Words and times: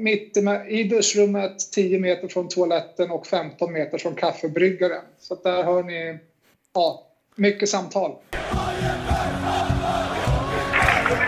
mitt 0.00 0.36
i 0.68 0.84
duschrummet, 0.84 1.72
10 1.72 1.98
meter 1.98 2.28
från 2.28 2.48
toaletten 2.48 3.10
och 3.10 3.26
15 3.26 3.72
meter 3.72 3.98
från 3.98 4.14
kaffebryggaren. 4.14 5.02
Så 5.18 5.34
där 5.34 5.64
har 5.64 5.82
ni 5.82 6.18
ja, 6.74 7.06
mycket 7.36 7.68
samtal. 7.68 8.12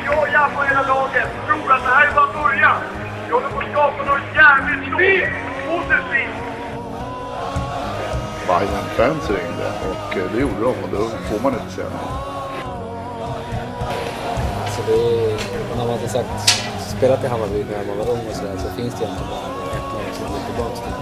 Jag 0.04 0.32
jabbar 0.32 0.64
hela 0.64 0.82
laget. 0.82 1.29
Tror 1.46 1.72
att 1.72 1.85
det 1.85 1.90
här 1.90 2.11
är 2.11 2.14
bara 2.14 2.43
början. 2.43 2.77
Vi 3.27 3.32
håller 3.32 3.48
på 3.48 3.58
att 3.58 3.72
skapa 3.72 4.04
något 4.04 4.37
jävligt 4.37 4.88
stort. 4.88 5.32
Positivt. 5.68 6.52
Bayern 8.46 8.84
fans 8.96 9.30
ringde 9.30 9.72
och 9.90 10.16
eh, 10.16 10.32
det 10.32 10.40
gjorde 10.40 10.60
de 10.60 10.84
och 10.84 10.88
då 10.92 11.08
får 11.08 11.42
man 11.42 11.52
inte 11.52 11.74
säga 11.74 11.88
nej. 11.88 12.32
Så 14.76 14.82
det 14.92 15.76
man 15.76 15.88
har 15.88 16.09
sagt, 16.09 16.71
spelat 17.02 17.24
i 17.24 17.27
Hammarby 17.27 17.64
när 17.64 17.84
man 17.87 17.98
var 17.98 18.10
ung 18.14 18.27
och 18.30 18.37
sådär 18.37 18.56
så 18.56 18.68
finns 18.78 18.95
det 18.95 19.05
egentligen 19.05 19.30
bara 19.30 19.46
ett 19.78 19.88
lag 19.95 20.14
som 20.18 20.27
går 20.32 20.42
tillbaka 20.46 20.77
till. 20.84 20.98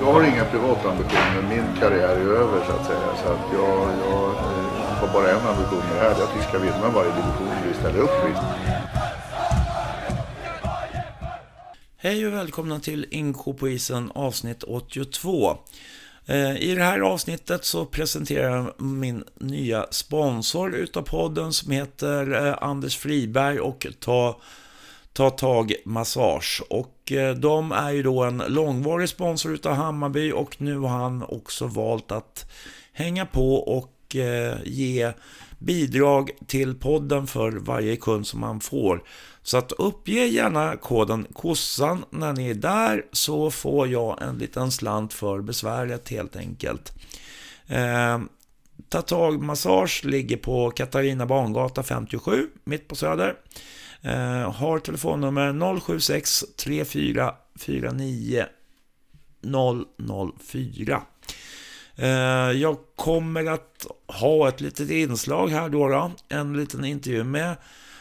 Jag 0.00 0.12
har 0.12 0.22
inga 0.22 0.44
privata 0.44 0.90
ambitioner. 0.90 1.42
Min 1.48 1.80
karriär 1.80 2.16
är 2.16 2.30
över 2.42 2.66
så 2.66 2.72
att 2.72 2.86
säga. 2.86 3.08
Så 3.22 3.28
att 3.32 3.44
jag, 3.52 3.78
jag 4.04 4.24
eh, 4.30 4.94
har 5.00 5.08
bara 5.12 5.30
en 5.30 5.46
ambition 5.46 5.78
med 5.78 5.96
det 5.96 6.00
här. 6.00 6.10
Att 6.10 6.36
vi 6.38 6.42
ska 6.42 6.58
vinna 6.58 6.88
varje 6.94 7.10
division 7.10 7.54
vi 7.68 7.74
ställer 7.74 7.98
upp 7.98 8.18
i. 8.30 8.32
Hej 11.96 12.26
och 12.26 12.32
välkomna 12.32 12.80
till 12.80 13.06
Inko 13.10 13.54
på 13.54 13.68
isen 13.68 14.10
avsnitt 14.14 14.62
82. 14.62 15.58
Eh, 16.28 16.56
I 16.56 16.74
det 16.74 16.82
här 16.82 17.00
avsnittet 17.00 17.64
så 17.64 17.84
presenterar 17.84 18.56
jag 18.56 18.82
min 18.82 19.24
nya 19.34 19.86
sponsor 19.90 20.74
utav 20.74 21.02
podden 21.02 21.52
som 21.52 21.72
heter 21.72 22.46
eh, 22.46 22.54
Anders 22.60 22.96
Friberg 22.96 23.60
och 23.60 23.86
Ta, 24.00 24.40
Ta 25.12 25.30
Tag 25.30 25.74
Massage. 25.84 26.62
Och 26.70 27.12
eh, 27.12 27.34
de 27.34 27.72
är 27.72 27.90
ju 27.90 28.02
då 28.02 28.22
en 28.24 28.42
långvarig 28.48 29.08
sponsor 29.08 29.54
utav 29.54 29.74
Hammarby 29.74 30.32
och 30.32 30.60
nu 30.60 30.78
har 30.78 30.88
han 30.88 31.22
också 31.22 31.66
valt 31.66 32.12
att 32.12 32.50
hänga 32.92 33.26
på 33.26 33.54
och 33.54 33.94
ge 34.64 35.12
bidrag 35.58 36.30
till 36.46 36.74
podden 36.74 37.26
för 37.26 37.52
varje 37.52 37.96
kund 37.96 38.26
som 38.26 38.42
han 38.42 38.60
får. 38.60 39.02
Så 39.48 39.56
att 39.56 39.72
uppge 39.72 40.26
gärna 40.26 40.76
koden 40.76 41.26
KOSSAN 41.32 42.04
när 42.10 42.32
ni 42.32 42.50
är 42.50 42.54
där 42.54 43.04
så 43.12 43.50
får 43.50 43.88
jag 43.88 44.22
en 44.22 44.38
liten 44.38 44.70
slant 44.72 45.12
för 45.12 45.40
besväret 45.40 46.08
helt 46.08 46.36
enkelt. 46.36 46.92
Eh, 47.66 48.18
Ta 48.88 49.02
tag 49.02 49.42
massage 49.42 50.04
ligger 50.04 50.36
på 50.36 50.70
Katarina 50.70 51.26
Bangata 51.26 51.82
57 51.82 52.48
mitt 52.64 52.88
på 52.88 52.96
Söder. 52.96 53.34
Eh, 54.02 54.52
har 54.52 54.78
telefonnummer 54.78 55.80
076 55.80 56.44
3449 56.56 58.44
004. 59.42 61.02
Eh, 61.96 62.08
jag 62.50 62.76
kommer 62.96 63.46
att 63.46 63.86
ha 64.06 64.48
ett 64.48 64.60
litet 64.60 64.90
inslag 64.90 65.48
här 65.48 65.68
då, 65.68 65.88
då 65.88 66.10
en 66.28 66.56
liten 66.56 66.84
intervju 66.84 67.24
med 67.24 67.56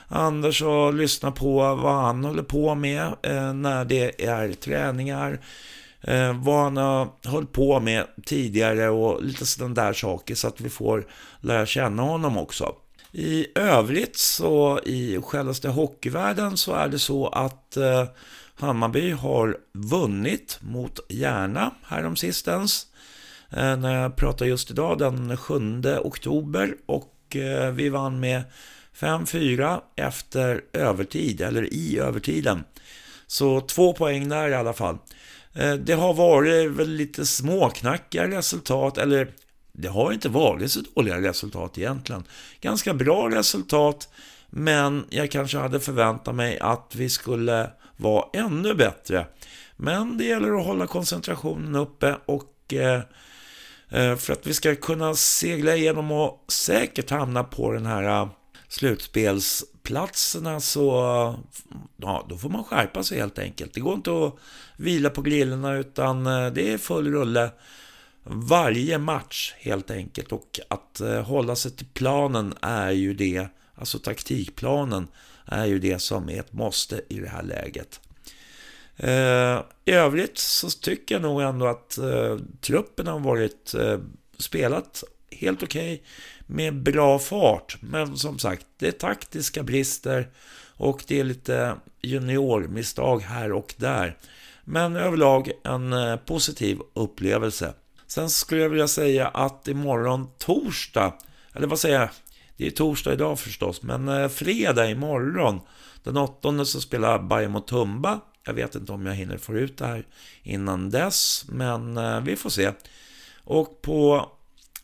Anders 0.10 0.62
och 0.62 0.94
lyssna 0.94 1.32
på 1.32 1.76
vad 1.76 2.02
han 2.02 2.24
håller 2.24 2.44
på 2.44 2.76
med 2.76 3.16
eh, 3.24 3.54
när 3.54 3.86
det 3.86 4.26
är 4.26 4.54
träningar. 4.54 5.40
Eh, 6.02 6.44
vad 6.44 6.64
han 6.64 6.78
har 6.78 7.08
hållit 7.30 7.52
på 7.52 7.80
med 7.80 8.06
tidigare 8.26 8.90
och 8.90 9.24
lite 9.24 9.46
sådana 9.46 9.74
där 9.74 9.94
saker 9.94 10.36
så 10.36 10.48
att 10.48 10.62
vi 10.62 10.70
får 10.70 11.08
lära 11.42 11.66
känna 11.66 12.04
honom 12.04 12.38
också. 12.38 12.76
I 13.12 13.48
övrigt 13.56 14.18
så 14.18 14.80
i 14.86 15.20
självaste 15.22 15.70
hockeyvärlden 15.70 16.58
så 16.58 16.74
är 16.74 16.88
det 16.88 17.00
så 17.00 17.28
att 17.28 17.78
eh, 17.78 18.06
Hammarby 18.56 19.12
har 19.12 19.58
vunnit 19.74 20.60
mot 20.62 21.00
Järna 21.10 21.72
häromsistens. 21.84 22.88
När 23.50 24.02
jag 24.02 24.16
pratar 24.16 24.46
just 24.46 24.72
idag 24.72 24.98
den 24.98 25.38
7 25.38 25.84
oktober 26.04 26.76
och 26.86 27.14
vi 27.74 27.90
vann 27.90 28.20
med 28.20 28.44
5-4 29.00 29.82
efter 29.96 30.62
övertid, 30.74 31.42
eller 31.42 31.74
i 31.74 32.00
övertiden. 32.00 32.64
Så 33.28 33.62
två 33.62 33.94
poäng 33.94 34.30
där 34.30 34.50
i 34.50 34.54
alla 34.54 34.74
fall. 34.74 34.98
Eh, 35.54 35.74
det 35.74 35.94
har 35.94 36.14
varit 36.14 36.72
väl 36.72 36.90
lite 36.90 37.26
småknackiga 37.26 38.28
resultat, 38.28 38.98
eller 38.98 39.32
det 39.72 39.88
har 39.88 40.14
inte 40.14 40.30
varit 40.30 40.72
så 40.72 40.82
dåliga 40.96 41.22
resultat 41.22 41.78
egentligen. 41.78 42.24
Ganska 42.62 42.94
bra 42.94 43.30
resultat, 43.30 44.10
men 44.50 45.06
jag 45.10 45.32
kanske 45.32 45.58
hade 45.58 45.80
förväntat 45.80 46.36
mig 46.36 46.60
att 46.60 46.92
vi 46.96 47.10
skulle 47.10 47.70
vara 47.98 48.26
ännu 48.34 48.74
bättre. 48.74 49.28
Men 49.76 50.18
det 50.18 50.24
gäller 50.24 50.60
att 50.60 50.66
hålla 50.66 50.88
koncentrationen 50.88 51.76
uppe 51.76 52.16
och 52.26 52.74
eh, 52.74 53.02
eh, 53.90 54.16
för 54.16 54.34
att 54.34 54.48
vi 54.48 54.54
ska 54.54 54.76
kunna 54.76 55.16
segla 55.16 55.76
igenom 55.76 56.12
och 56.12 56.46
säkert 56.48 57.10
hamna 57.10 57.44
på 57.44 57.72
den 57.72 57.86
här 57.86 58.30
slutspelsplatserna 58.68 60.60
så 60.60 60.92
ja, 61.98 62.26
då 62.30 62.38
får 62.38 62.50
man 62.50 62.64
skärpa 62.64 63.04
sig 63.04 63.20
helt 63.20 63.40
enkelt. 63.40 63.74
Det 63.74 63.80
går 63.80 63.94
inte 63.94 64.26
att 64.26 64.34
vila 64.78 65.10
på 65.10 65.22
grillorna 65.22 65.74
utan 65.74 66.28
eh, 66.28 66.48
det 66.48 66.74
är 66.74 66.78
full 66.78 67.12
rulle 67.12 67.52
varje 68.24 68.98
match 68.98 69.54
helt 69.58 69.92
enkelt. 69.92 70.32
Och 70.32 70.60
att 70.68 71.02
eh, 71.02 71.22
hålla 71.22 71.56
sig 71.56 71.72
till 71.72 71.88
planen 71.94 72.54
är 72.62 72.92
ju 72.92 73.14
det, 73.14 73.48
alltså 73.76 74.00
taktikplanen 74.00 75.08
är 75.46 75.66
ju 75.66 75.80
det 75.80 76.00
som 76.00 76.30
är 76.30 76.40
ett 76.40 76.54
måste 76.54 77.02
i 77.10 77.20
det 77.20 77.30
här 77.30 77.44
läget. 77.44 78.00
Eh, 78.98 79.62
I 79.86 79.92
övrigt 79.92 80.38
så 80.38 80.70
tycker 80.70 81.16
jag 81.16 81.22
nog 81.22 81.42
ändå 81.42 81.68
att 81.68 82.00
truppen 82.62 83.08
har 83.08 83.20
varit 83.20 83.76
spelat 84.38 85.04
helt 85.32 85.64
okej. 85.64 85.94
Okay 85.94 86.06
med 86.48 86.84
bra 86.84 87.20
fart. 87.20 87.78
Men 87.82 88.18
som 88.18 88.40
sagt, 88.40 88.66
det 88.78 88.88
är 88.88 88.92
taktiska 88.92 89.64
brister 89.64 90.28
och 90.78 91.04
det 91.08 91.20
är 91.20 91.24
lite 91.24 91.76
juniormisstag 92.02 93.20
här 93.22 93.52
och 93.52 93.74
där. 93.78 94.18
Men 94.64 94.96
överlag 94.96 95.52
en 95.64 95.94
eh, 95.94 96.16
positiv 96.16 96.80
upplevelse. 96.94 97.74
Sen 98.08 98.30
skulle 98.30 98.62
jag 98.62 98.70
vilja 98.70 98.88
säga 98.88 99.28
att 99.28 99.68
imorgon 99.68 100.28
torsdag, 100.38 101.14
eller 101.54 101.68
vad 101.68 101.80
säger 101.80 102.00
jag? 102.00 102.10
Det 102.58 102.68
är 102.68 102.72
torsdag 102.72 103.14
idag 103.14 103.40
förstås, 103.40 103.84
men 103.84 104.08
eh, 104.08 104.28
fredag 104.28 104.90
imorgon 104.90 105.60
den 106.04 106.18
åttonde 106.18 106.66
så 106.66 106.82
spelar 106.82 107.20
Bayern 107.20 107.52
mot 107.52 107.68
Tumba. 107.68 108.20
Jag 108.46 108.54
vet 108.54 108.76
inte 108.76 108.92
om 108.92 109.06
jag 109.06 109.14
hinner 109.14 109.38
få 109.38 109.54
ut 109.54 109.78
det 109.78 109.86
här 109.86 110.06
innan 110.44 110.90
dess, 110.90 111.46
men 111.50 111.98
eh, 111.98 112.22
vi 112.22 112.36
får 112.36 112.50
se. 112.50 112.72
Och 113.44 113.82
på 113.82 114.32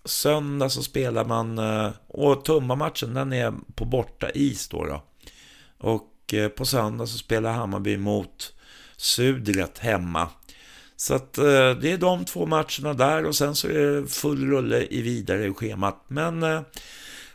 Söndag 0.05 0.69
så 0.69 0.83
spelar 0.83 1.25
man, 1.25 1.57
eh, 1.57 1.91
och 2.07 2.45
Tumba-matchen 2.45 3.13
den 3.13 3.33
är 3.33 3.53
på 3.75 3.85
borta 3.85 4.29
is 4.29 4.67
då. 4.67 4.85
då. 4.85 5.03
Och 5.77 6.33
eh, 6.33 6.49
på 6.49 6.65
söndag 6.65 7.07
så 7.07 7.17
spelar 7.17 7.53
Hammarby 7.53 7.97
mot 7.97 8.53
Sudret 8.97 9.79
hemma. 9.79 10.29
Så 10.95 11.13
att 11.13 11.37
eh, 11.37 11.71
det 11.81 11.91
är 11.91 11.97
de 11.97 12.25
två 12.25 12.45
matcherna 12.45 12.93
där 12.93 13.25
och 13.25 13.35
sen 13.35 13.55
så 13.55 13.67
är 13.67 13.73
det 13.73 14.07
full 14.07 14.49
rulle 14.49 14.87
i 14.89 15.01
vidare 15.01 15.45
i 15.45 15.53
schemat. 15.53 16.05
Men 16.07 16.63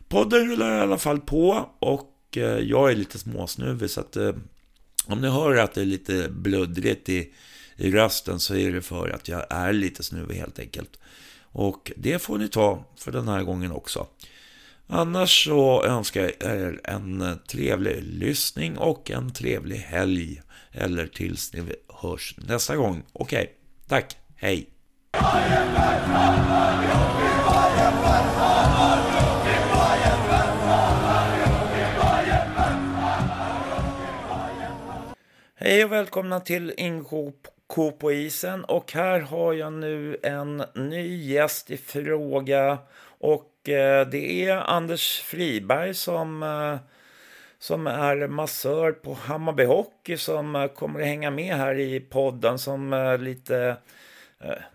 podden 0.08 0.50
rullar 0.50 0.78
i 0.78 0.80
alla 0.80 0.98
fall 0.98 1.20
på 1.20 1.68
och 1.78 2.14
jag 2.60 2.90
är 2.90 2.94
lite 2.94 3.18
småsnuvig 3.18 3.90
så 3.90 4.00
att 4.00 4.16
om 5.06 5.20
ni 5.20 5.28
hör 5.28 5.56
att 5.56 5.74
det 5.74 5.80
är 5.80 5.84
lite 5.84 6.28
bluddrigt 6.28 7.08
i, 7.08 7.32
i 7.76 7.90
rösten 7.90 8.40
så 8.40 8.54
är 8.54 8.72
det 8.72 8.82
för 8.82 9.08
att 9.08 9.28
jag 9.28 9.46
är 9.50 9.72
lite 9.72 10.02
snuvig 10.02 10.34
helt 10.34 10.58
enkelt. 10.58 10.98
Och 11.58 11.92
det 11.96 12.18
får 12.18 12.38
ni 12.38 12.48
ta 12.48 12.84
för 12.96 13.12
den 13.12 13.28
här 13.28 13.42
gången 13.42 13.72
också. 13.72 14.06
Annars 14.86 15.44
så 15.44 15.84
önskar 15.84 16.20
jag 16.22 16.50
er 16.56 16.80
en 16.84 17.38
trevlig 17.48 18.02
lyssning 18.02 18.78
och 18.78 19.10
en 19.10 19.32
trevlig 19.32 19.76
helg. 19.76 20.42
Eller 20.72 21.06
tills 21.06 21.52
ni 21.52 21.62
hörs 22.02 22.34
nästa 22.38 22.76
gång. 22.76 23.02
Okej, 23.12 23.42
okay, 23.42 23.54
tack, 23.88 24.16
hej! 24.36 24.70
Hej 35.54 35.84
och 35.84 35.92
välkomna 35.92 36.40
till 36.40 36.74
Inshop 36.76 37.57
Ko 37.68 37.92
på 37.92 38.12
isen 38.12 38.64
och 38.64 38.92
här 38.92 39.20
har 39.20 39.52
jag 39.52 39.72
nu 39.72 40.16
en 40.22 40.62
ny 40.74 41.16
gäst 41.16 41.70
i 41.70 41.76
fråga 41.76 42.78
och 43.18 43.68
eh, 43.68 44.08
det 44.08 44.44
är 44.44 44.56
Anders 44.56 45.20
Friberg 45.20 45.94
som, 45.94 46.42
eh, 46.42 46.76
som 47.58 47.86
är 47.86 48.28
massör 48.28 48.92
på 48.92 49.12
Hammarby 49.12 49.64
Hockey 49.64 50.16
som 50.16 50.56
eh, 50.56 50.66
kommer 50.66 51.00
att 51.00 51.06
hänga 51.06 51.30
med 51.30 51.54
här 51.54 51.78
i 51.78 52.00
podden 52.00 52.58
som 52.58 53.16
lite 53.20 53.76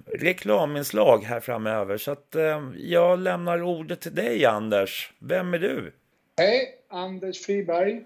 reklaminslag 0.05 1.23
här 1.23 1.39
framöver. 1.39 1.97
Så 1.97 2.11
att 2.11 2.35
jag 2.77 3.19
lämnar 3.19 3.63
ordet 3.63 4.01
till 4.01 4.15
dig 4.15 4.45
Anders. 4.45 5.13
Vem 5.19 5.53
är 5.53 5.59
du? 5.59 5.93
Hej, 6.37 6.75
Anders 6.89 7.45
Friberg. 7.45 8.03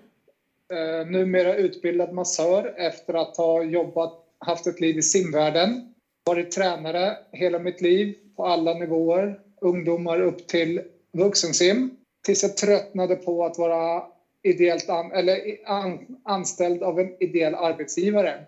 Numera 1.07 1.55
utbildad 1.55 2.13
massör 2.13 2.73
efter 2.77 3.13
att 3.13 3.37
ha 3.37 3.63
jobbat, 3.63 4.26
haft 4.39 4.67
ett 4.67 4.81
liv 4.81 4.97
i 4.97 5.01
simvärlden. 5.01 5.93
Varit 6.25 6.51
tränare 6.51 7.17
hela 7.31 7.59
mitt 7.59 7.81
liv 7.81 8.15
på 8.35 8.45
alla 8.45 8.73
nivåer. 8.73 9.39
Ungdomar 9.61 10.21
upp 10.21 10.47
till 10.47 10.81
vuxensim. 11.11 11.97
Tills 12.25 12.43
jag 12.43 12.57
tröttnade 12.57 13.15
på 13.15 13.45
att 13.45 13.57
vara 13.57 14.03
ideellt 14.43 14.89
an, 14.89 15.11
eller 15.11 15.39
an, 15.65 16.19
anställd 16.23 16.83
av 16.83 16.99
en 16.99 17.23
ideell 17.23 17.55
arbetsgivare. 17.55 18.45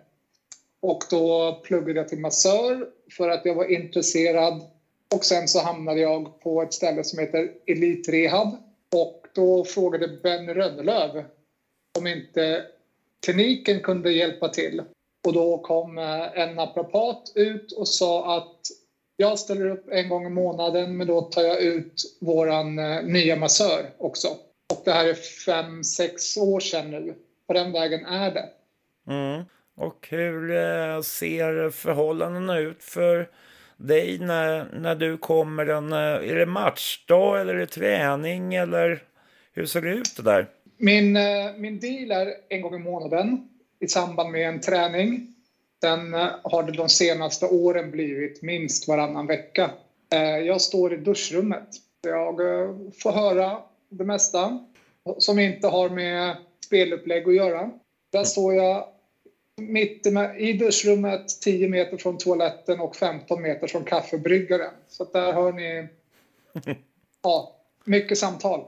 Och 0.80 1.04
då 1.10 1.54
pluggade 1.64 2.00
jag 2.00 2.08
till 2.08 2.20
massör 2.20 2.88
för 3.16 3.28
att 3.28 3.44
jag 3.44 3.54
var 3.54 3.64
intresserad. 3.64 4.62
Och 5.14 5.24
sen 5.24 5.48
så 5.48 5.60
hamnade 5.60 6.00
jag 6.00 6.40
på 6.40 6.62
ett 6.62 6.72
ställe 6.72 7.04
som 7.04 7.18
heter 7.18 7.52
Elite 7.66 8.12
Rehab. 8.12 8.56
Och 8.94 9.26
då 9.34 9.64
frågade 9.64 10.08
Ben 10.22 10.54
Rönnelöv 10.54 11.24
om 11.98 12.06
inte 12.06 12.64
kliniken 13.26 13.80
kunde 13.80 14.12
hjälpa 14.12 14.48
till. 14.48 14.82
Och 15.26 15.32
då 15.32 15.58
kom 15.58 15.98
eh, 15.98 16.40
en 16.40 16.54
naprapat 16.54 17.32
ut 17.34 17.72
och 17.72 17.88
sa 17.88 18.36
att 18.36 18.56
jag 19.16 19.38
ställer 19.38 19.70
upp 19.70 19.88
en 19.90 20.08
gång 20.08 20.26
i 20.26 20.30
månaden 20.30 20.96
men 20.96 21.06
då 21.06 21.20
tar 21.20 21.42
jag 21.42 21.60
ut 21.60 22.18
våran 22.20 22.78
eh, 22.78 23.02
nya 23.02 23.36
massör 23.36 23.90
också. 23.98 24.28
Och 24.72 24.82
det 24.84 24.90
här 24.90 25.08
är 25.08 25.14
fem, 25.14 25.84
sex 25.84 26.36
år 26.36 26.60
sedan 26.60 26.90
nu. 26.90 27.14
På 27.46 27.52
den 27.52 27.72
vägen 27.72 28.06
är 28.06 28.30
det. 28.30 28.48
Mm. 29.08 29.44
Och 29.76 30.08
hur 30.10 30.50
eh, 30.50 31.00
ser 31.00 31.70
förhållandena 31.70 32.58
ut 32.58 32.82
för 32.82 33.28
dig 33.76 34.18
när, 34.18 34.80
när 34.80 34.94
du 34.94 35.18
kommer? 35.18 35.66
En, 35.66 35.92
är 35.92 36.34
det 36.34 36.46
matchdag 36.46 37.40
eller 37.40 37.54
är 37.54 37.58
det 37.58 37.66
träning 37.66 38.54
eller 38.54 39.02
hur 39.52 39.66
ser 39.66 39.82
det 39.82 39.90
ut 39.90 40.16
det 40.16 40.22
där? 40.22 40.48
Min, 40.76 41.12
min 41.56 41.80
deal 41.80 42.10
är 42.10 42.34
en 42.48 42.62
gång 42.62 42.74
i 42.74 42.78
månaden 42.78 43.48
i 43.80 43.88
samband 43.88 44.30
med 44.30 44.48
en 44.48 44.60
träning. 44.60 45.34
Sen 45.80 46.14
eh, 46.14 46.28
har 46.42 46.62
det 46.62 46.72
de 46.72 46.88
senaste 46.88 47.46
åren 47.46 47.90
blivit 47.90 48.42
minst 48.42 48.88
varannan 48.88 49.26
vecka. 49.26 49.70
Eh, 50.12 50.38
jag 50.38 50.60
står 50.60 50.94
i 50.94 50.96
duschrummet. 50.96 51.68
Jag 52.02 52.36
får 53.02 53.12
höra 53.12 53.58
det 53.88 54.04
mesta 54.04 54.58
som 55.18 55.38
inte 55.38 55.68
har 55.68 55.88
med 55.88 56.36
spelupplägg 56.66 57.28
att 57.28 57.34
göra. 57.34 57.70
Där 58.12 58.24
står 58.24 58.54
jag 58.54 58.84
mitt 59.56 60.06
i 60.38 60.52
duschrummet, 60.52 61.40
10 61.42 61.68
meter 61.68 61.96
från 61.96 62.18
toaletten 62.18 62.80
och 62.80 62.96
15 62.96 63.42
meter 63.42 63.66
från 63.66 63.84
kaffebryggaren. 63.84 64.72
Så 64.88 65.04
där 65.04 65.32
hör 65.32 65.52
ni 65.52 65.88
ja, 67.22 67.56
mycket 67.84 68.18
samtal. 68.18 68.64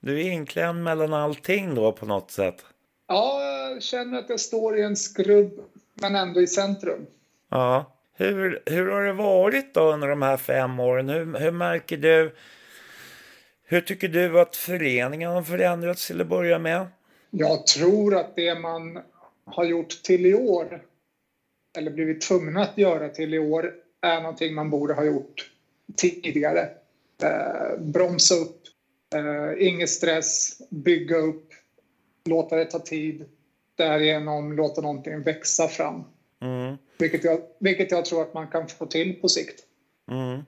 Du 0.00 0.20
är 0.20 0.30
inklämd 0.30 0.84
mellan 0.84 1.12
allting 1.12 1.74
då 1.74 1.92
på 1.92 2.06
något 2.06 2.30
sätt? 2.30 2.64
Ja, 3.06 3.44
jag 3.44 3.82
känner 3.82 4.18
att 4.18 4.28
jag 4.28 4.40
står 4.40 4.78
i 4.78 4.82
en 4.82 4.96
skrubb, 4.96 5.60
men 5.94 6.14
ändå 6.14 6.40
i 6.40 6.46
centrum. 6.46 7.06
Ja. 7.50 7.92
Hur, 8.18 8.62
hur 8.66 8.90
har 8.90 9.02
det 9.02 9.12
varit 9.12 9.74
då 9.74 9.92
under 9.92 10.08
de 10.08 10.22
här 10.22 10.36
fem 10.36 10.80
åren? 10.80 11.08
Hur, 11.08 11.38
hur 11.38 11.50
märker 11.50 11.96
du... 11.96 12.34
Hur 13.68 13.80
tycker 13.80 14.08
du 14.08 14.40
att 14.40 14.56
föreningen 14.56 15.30
har 15.30 15.42
förändrats 15.42 16.06
till 16.06 16.20
att 16.20 16.26
börja 16.26 16.58
med? 16.58 16.86
Jag 17.30 17.66
tror 17.66 18.16
att 18.16 18.36
det 18.36 18.58
man 18.58 18.98
har 19.44 19.64
gjort 19.64 20.02
till 20.02 20.26
i 20.26 20.34
år, 20.34 20.82
eller 21.78 21.90
blivit 21.90 22.20
tvungna 22.20 22.62
att 22.62 22.78
göra 22.78 23.08
till 23.08 23.34
i 23.34 23.38
år, 23.38 23.74
är 24.02 24.20
någonting 24.20 24.54
man 24.54 24.70
borde 24.70 24.94
ha 24.94 25.04
gjort 25.04 25.50
tidigare. 25.96 26.68
Eh, 27.22 27.78
bromsa 27.78 28.34
upp, 28.34 28.62
eh, 29.14 29.66
ingen 29.66 29.88
stress, 29.88 30.58
bygga 30.70 31.16
upp, 31.16 31.48
låta 32.26 32.56
det 32.56 32.64
ta 32.64 32.78
tid, 32.78 33.24
därigenom 33.74 34.52
låta 34.52 34.80
någonting 34.80 35.22
växa 35.22 35.68
fram. 35.68 36.04
Mm. 36.42 36.76
Vilket, 36.98 37.24
jag, 37.24 37.40
vilket 37.60 37.90
jag 37.90 38.04
tror 38.04 38.22
att 38.22 38.34
man 38.34 38.48
kan 38.48 38.68
få 38.68 38.86
till 38.86 39.20
på 39.20 39.28
sikt. 39.28 39.60
Mm. 40.10 40.42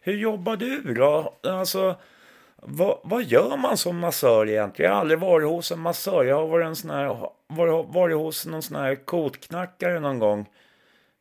Hur 0.00 0.16
jobbar 0.16 0.56
du 0.56 0.94
då? 0.94 1.34
Alltså, 1.42 1.96
vad, 2.56 2.98
vad, 3.04 3.24
gör 3.24 3.56
man 3.56 3.76
som 3.76 3.98
massör 3.98 4.48
egentligen? 4.48 4.88
Jag 4.88 4.94
har 4.94 5.00
aldrig 5.00 5.20
varit 5.20 5.48
hos 5.48 5.72
en 5.72 5.80
massör. 5.80 6.24
Jag 6.24 6.36
har 6.36 6.46
varit, 6.46 6.66
en 6.66 6.76
sån 6.76 6.90
här, 6.90 7.30
varit, 7.46 7.94
varit 7.94 8.16
hos 8.16 8.46
någon 8.46 8.62
sån 8.62 8.76
här 8.76 8.94
kotknackare 8.94 10.00
någon 10.00 10.18
gång. 10.18 10.40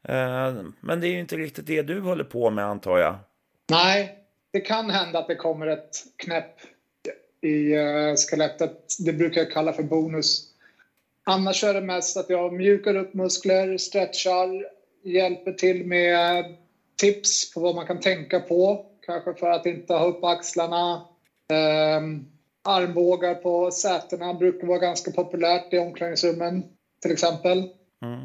Eh, 0.08 0.54
men 0.80 1.02
det 1.02 1.08
är 1.08 1.12
ju 1.12 1.20
inte 1.20 1.38
riktigt 1.38 1.68
det 1.68 1.82
du 1.82 2.00
håller 2.00 2.24
på 2.24 2.50
med 2.50 2.66
antar 2.66 2.98
jag. 2.98 3.16
Nej, 3.70 4.20
det 4.54 4.62
kan 4.62 4.90
hända 4.90 5.20
att 5.20 5.28
det 5.28 5.36
kommer 5.36 5.68
ett 5.68 6.04
knäpp 6.16 6.56
i 7.46 7.78
uh, 7.78 8.16
skelettet. 8.16 8.96
Det 9.00 9.14
brukar 9.14 9.42
jag 9.42 9.52
kalla 9.52 9.74
för 9.74 9.84
bonus. 9.84 10.52
Annars 11.24 11.64
är 11.64 11.74
det 11.74 11.82
mest 11.82 12.18
att 12.18 12.30
jag 12.30 12.54
mjukar 12.54 12.96
upp 12.96 13.14
muskler, 13.14 13.78
stretchar, 13.78 14.66
hjälper 15.04 15.52
till 15.52 15.86
med 15.86 16.46
tips 16.96 17.54
på 17.54 17.60
vad 17.60 17.76
man 17.76 17.88
kan 17.88 18.00
tänka 18.00 18.40
på. 18.40 18.86
Kanske 19.06 19.34
för 19.34 19.50
att 19.50 19.66
inte 19.66 19.94
ha 19.94 20.06
upp 20.06 20.24
axlarna. 20.24 21.02
Um, 22.00 22.26
armbågar 22.64 23.36
på 23.36 23.72
sätena 23.72 24.34
brukar 24.34 24.68
vara 24.68 24.80
ganska 24.80 25.12
populärt 25.12 25.74
i 25.74 25.80
omklädningsrummen 25.80 26.64
till 27.02 27.12
exempel. 27.12 27.70
Mm. 28.02 28.20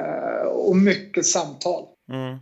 Uh, 0.00 0.46
och 0.46 0.76
mycket 0.76 1.26
samtal. 1.26 1.86
Mm. 2.12 2.38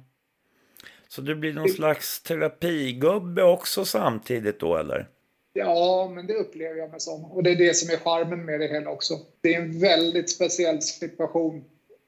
Så 1.08 1.20
du 1.20 1.34
blir 1.34 1.52
någon 1.52 1.68
slags 1.68 2.22
terapigubbe 2.22 3.42
också 3.42 3.84
samtidigt 3.84 4.60
då 4.60 4.76
eller? 4.76 5.08
Ja, 5.52 6.12
men 6.14 6.26
det 6.26 6.34
upplever 6.34 6.76
jag 6.76 6.90
mig 6.90 7.00
som. 7.00 7.24
Och 7.24 7.42
det 7.42 7.50
är 7.50 7.56
det 7.56 7.74
som 7.74 7.94
är 7.94 7.96
charmen 7.96 8.44
med 8.44 8.60
det 8.60 8.66
hela 8.66 8.90
också. 8.90 9.14
Det 9.40 9.54
är 9.54 9.62
en 9.62 9.80
väldigt 9.80 10.30
speciell 10.30 10.82
situation. 10.82 11.64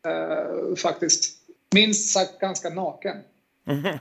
Eh, 0.07 0.75
faktiskt. 0.77 1.35
Minst 1.75 2.13
sagt 2.13 2.39
ganska 2.41 2.71
naken. 2.71 3.17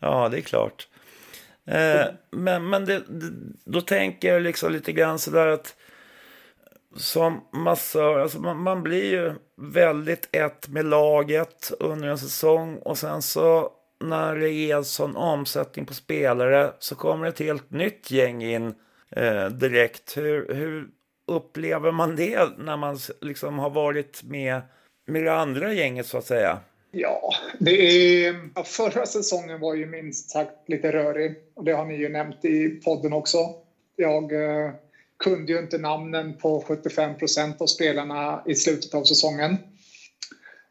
ja, 0.00 0.28
det 0.28 0.36
är 0.36 0.40
klart. 0.40 0.88
Eh, 1.66 2.06
men 2.30 2.68
men 2.68 2.84
det, 2.84 3.02
då 3.64 3.80
tänker 3.80 4.32
jag 4.32 4.42
liksom 4.42 4.72
lite 4.72 4.92
grann 4.92 5.18
sådär 5.18 5.46
att 5.46 5.76
som 6.96 7.44
massör, 7.52 8.18
alltså 8.18 8.40
man, 8.40 8.62
man 8.62 8.82
blir 8.82 9.04
ju 9.04 9.32
väldigt 9.56 10.28
ett 10.32 10.68
med 10.68 10.84
laget 10.84 11.72
under 11.80 12.08
en 12.08 12.18
säsong 12.18 12.78
och 12.78 12.98
sen 12.98 13.22
så 13.22 13.72
när 14.00 14.36
det 14.36 14.50
är 14.50 14.82
sån 14.82 15.16
omsättning 15.16 15.86
på 15.86 15.94
spelare 15.94 16.72
så 16.78 16.94
kommer 16.94 17.26
ett 17.26 17.38
helt 17.38 17.70
nytt 17.70 18.10
gäng 18.10 18.42
in 18.42 18.74
eh, 19.16 19.46
direkt. 19.46 20.16
Hur, 20.16 20.54
hur 20.54 20.88
upplever 21.26 21.92
man 21.92 22.16
det 22.16 22.48
när 22.58 22.76
man 22.76 22.98
liksom 23.20 23.58
har 23.58 23.70
varit 23.70 24.22
med, 24.22 24.60
med 25.06 25.24
det 25.24 25.34
andra 25.34 25.72
gänget 25.72 26.06
så 26.06 26.18
att 26.18 26.26
säga? 26.26 26.58
Ja, 26.90 27.34
det 27.58 27.70
är, 27.70 28.64
förra 28.64 29.06
säsongen 29.06 29.60
var 29.60 29.74
ju 29.74 29.86
minst 29.86 30.30
sagt 30.30 30.68
lite 30.68 30.92
rörig. 30.92 31.36
Och 31.54 31.64
det 31.64 31.72
har 31.72 31.84
ni 31.84 31.96
ju 31.96 32.08
nämnt 32.08 32.44
i 32.44 32.68
podden 32.68 33.12
också. 33.12 33.38
Jag 33.96 34.32
eh, 34.32 34.70
kunde 35.18 35.52
ju 35.52 35.58
inte 35.58 35.78
namnen 35.78 36.36
på 36.36 36.60
75 36.60 37.18
procent 37.18 37.60
av 37.60 37.66
spelarna 37.66 38.42
i 38.46 38.54
slutet 38.54 38.94
av 38.94 39.04
säsongen. 39.04 39.56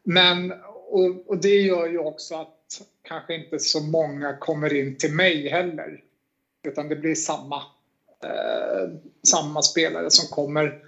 Men, 0.04 0.52
och, 0.90 1.28
och, 1.30 1.38
det 1.42 1.60
gör 1.60 1.86
ju 1.86 1.98
också 1.98 2.34
att 2.34 2.63
kanske 3.04 3.34
inte 3.34 3.58
så 3.58 3.80
många 3.80 4.36
kommer 4.36 4.74
in 4.74 4.96
till 4.96 5.12
mig 5.12 5.48
heller. 5.48 6.00
Utan 6.68 6.88
det 6.88 6.96
blir 6.96 7.14
samma, 7.14 7.56
eh, 8.24 8.90
samma 9.28 9.62
spelare 9.62 10.10
som 10.10 10.28
kommer. 10.28 10.84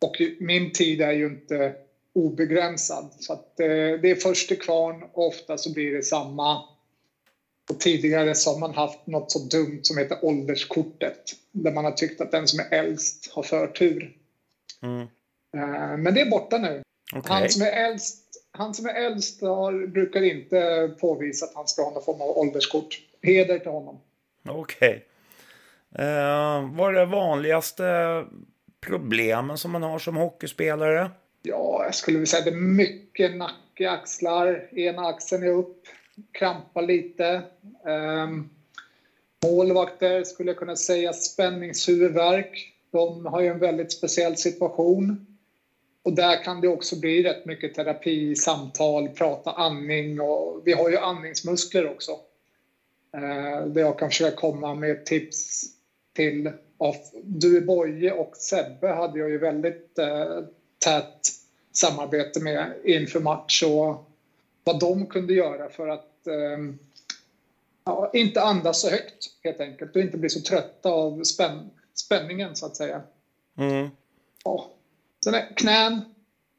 Och 0.00 0.22
min 0.40 0.72
tid 0.72 1.00
är 1.00 1.12
ju 1.12 1.26
inte 1.26 1.74
obegränsad. 2.12 3.12
Så 3.18 3.32
att, 3.32 3.60
eh, 3.60 3.66
det 4.02 4.10
är 4.10 4.14
först 4.14 4.48
till 4.48 4.58
kvarn 4.58 5.02
och 5.12 5.26
ofta 5.26 5.58
så 5.58 5.72
blir 5.72 5.94
det 5.94 6.02
samma. 6.02 6.62
Och 7.70 7.80
tidigare 7.80 8.34
så 8.34 8.52
har 8.52 8.58
man 8.58 8.74
haft 8.74 9.06
något 9.06 9.32
så 9.32 9.38
dumt 9.38 9.80
som 9.82 9.98
heter 9.98 10.24
ålderskortet. 10.24 11.32
Där 11.52 11.72
man 11.72 11.84
har 11.84 11.92
tyckt 11.92 12.20
att 12.20 12.30
den 12.30 12.48
som 12.48 12.60
är 12.60 12.78
äldst 12.78 13.32
har 13.32 13.42
förtur. 13.42 14.16
Mm. 14.82 15.00
Eh, 15.56 15.96
men 15.96 16.14
det 16.14 16.20
är 16.20 16.30
borta 16.30 16.58
nu. 16.58 16.82
Okay. 17.16 17.40
Han 17.40 17.50
som 17.50 17.62
är 17.62 17.90
äldst 17.90 18.23
han 18.56 18.74
som 18.74 18.86
är 18.86 18.94
äldst 18.94 19.42
har, 19.42 19.86
brukar 19.86 20.22
inte 20.22 20.90
påvisa 21.00 21.46
att 21.46 21.54
han 21.54 21.68
ska 21.68 21.82
ha 21.82 21.90
någon 21.90 22.04
form 22.04 22.20
av 22.20 22.38
ålderskort. 22.38 23.00
Heder 23.22 23.58
till 23.58 23.70
honom. 23.70 24.00
Okej. 24.48 25.06
Okay. 25.92 26.06
Eh, 26.06 26.70
vad 26.76 26.94
är 26.94 26.98
det 26.98 27.06
vanligaste 27.06 27.84
problemen 28.80 29.58
som 29.58 29.70
man 29.70 29.82
har 29.82 29.98
som 29.98 30.16
hockeyspelare? 30.16 31.10
Ja, 31.42 31.84
jag 31.84 31.94
skulle 31.94 32.18
vilja 32.18 32.26
säga 32.26 32.38
att 32.38 32.44
det 32.44 32.50
är 32.50 32.60
mycket 32.60 33.36
nacke, 33.36 33.90
axlar, 33.90 34.68
ena 34.78 35.06
axeln 35.06 35.42
är 35.42 35.52
upp, 35.52 35.82
krampar 36.32 36.82
lite. 36.82 37.42
Eh, 37.86 38.28
målvakter 39.44 40.24
skulle 40.24 40.50
jag 40.50 40.58
kunna 40.58 40.76
säga 40.76 41.12
spänningshuvudvärk. 41.12 42.72
De 42.90 43.26
har 43.26 43.40
ju 43.40 43.48
en 43.48 43.58
väldigt 43.58 43.92
speciell 43.92 44.36
situation. 44.36 45.33
Och 46.04 46.12
där 46.12 46.44
kan 46.44 46.60
det 46.60 46.68
också 46.68 46.96
bli 46.96 47.22
rätt 47.22 47.44
mycket 47.44 47.74
terapi, 47.74 48.36
samtal, 48.36 49.08
prata 49.08 49.50
andning 49.50 50.20
och 50.20 50.62
vi 50.64 50.72
har 50.72 50.90
ju 50.90 50.98
andningsmuskler 50.98 51.86
också. 51.90 52.12
Eh, 53.12 53.66
där 53.66 53.80
jag 53.80 53.98
kan 53.98 54.10
försöka 54.10 54.36
komma 54.36 54.74
med 54.74 55.04
tips 55.04 55.64
till 56.12 56.52
av 56.78 56.94
du 57.22 57.60
Boje 57.60 58.12
och 58.12 58.36
Sebbe 58.36 58.88
hade 58.88 59.18
jag 59.18 59.30
ju 59.30 59.38
väldigt 59.38 59.98
eh, 59.98 60.40
tätt 60.78 61.20
samarbete 61.72 62.40
med 62.40 62.72
inför 62.84 63.20
match 63.20 63.62
och 63.62 64.08
vad 64.64 64.80
de 64.80 65.06
kunde 65.06 65.32
göra 65.32 65.68
för 65.68 65.88
att 65.88 66.26
eh, 66.26 66.74
ja, 67.84 68.10
inte 68.12 68.42
andas 68.42 68.80
så 68.80 68.90
högt 68.90 69.26
helt 69.44 69.60
enkelt 69.60 69.96
och 69.96 70.02
inte 70.02 70.18
bli 70.18 70.30
så 70.30 70.40
trötta 70.40 70.88
av 70.88 71.24
spänn, 71.24 71.70
spänningen 71.94 72.56
så 72.56 72.66
att 72.66 72.76
säga. 72.76 73.02
Mm. 73.56 73.88
Ja. 74.44 74.70
Sen 75.24 75.34
är 75.34 75.56
knän, 75.56 76.00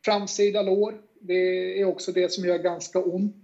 framsida 0.06 0.62
lår. 0.62 1.02
Det 1.20 1.80
är 1.82 1.86
också 1.86 2.12
det 2.12 2.32
som 2.32 2.46
gör 2.46 2.58
ganska 2.58 3.00
ont. 3.00 3.44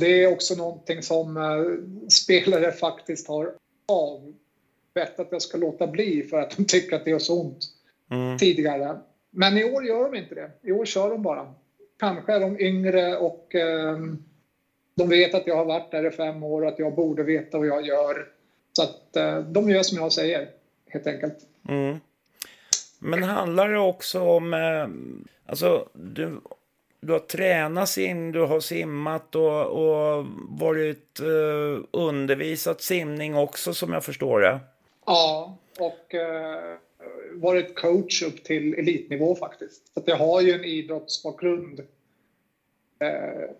Det 0.00 0.22
är 0.22 0.32
också 0.32 0.54
någonting 0.54 1.02
som 1.02 1.36
eh, 1.36 2.08
spelare 2.08 2.72
faktiskt 2.72 3.28
har 3.28 3.52
avbett 3.88 5.20
att 5.20 5.28
jag 5.30 5.42
ska 5.42 5.58
låta 5.58 5.86
bli 5.86 6.22
för 6.22 6.40
att 6.40 6.56
de 6.56 6.64
tycker 6.64 6.96
att 6.96 7.04
det 7.04 7.10
gör 7.10 7.18
så 7.18 7.40
ont 7.40 7.64
Mm. 8.12 8.38
tidigare. 8.38 8.98
Men 9.30 9.58
i 9.58 9.64
år 9.64 9.84
gör 9.84 10.04
de 10.04 10.18
inte 10.18 10.34
det. 10.34 10.50
I 10.62 10.72
år 10.72 10.84
kör 10.84 11.10
de 11.10 11.22
bara. 11.22 11.54
Kanske 11.98 12.32
är 12.32 12.40
de 12.40 12.60
yngre 12.60 13.16
och 13.16 13.54
eh, 13.54 13.98
de 14.94 15.08
vet 15.08 15.34
att 15.34 15.46
jag 15.46 15.56
har 15.56 15.64
varit 15.64 15.90
där 15.90 16.06
i 16.06 16.10
fem 16.10 16.42
år 16.42 16.62
och 16.62 16.68
att 16.68 16.78
jag 16.78 16.94
borde 16.94 17.22
veta 17.22 17.58
vad 17.58 17.66
jag 17.66 17.86
gör. 17.86 18.28
Så 18.72 18.82
att 18.82 19.16
eh, 19.16 19.38
de 19.38 19.70
gör 19.70 19.82
som 19.82 19.98
jag 19.98 20.12
säger, 20.12 20.48
helt 20.86 21.06
enkelt. 21.06 21.36
Mm. 21.68 21.96
Men 23.02 23.22
handlar 23.22 23.68
det 23.68 23.78
också 23.78 24.20
om... 24.20 24.54
Eh, 24.54 24.88
alltså, 25.50 25.88
du, 25.92 26.40
du 27.00 27.12
har 27.12 27.20
tränat 27.20 27.88
sim, 27.88 28.32
du 28.32 28.40
har 28.40 28.60
simmat 28.60 29.34
och, 29.34 29.66
och 29.66 30.26
varit 30.48 31.20
eh, 31.20 31.84
undervisat 31.90 32.82
simning 32.82 33.36
också 33.36 33.74
som 33.74 33.92
jag 33.92 34.04
förstår 34.04 34.40
det. 34.40 34.60
Ja, 35.06 35.56
och 35.78 36.14
eh, 36.14 36.76
varit 37.32 37.74
coach 37.74 38.22
upp 38.22 38.44
till 38.44 38.74
elitnivå 38.74 39.34
faktiskt. 39.34 39.94
Så 39.94 40.02
jag 40.06 40.16
har 40.16 40.40
ju 40.40 40.52
en 40.52 40.64
idrottsbakgrund 40.64 41.80
eh, 42.98 43.50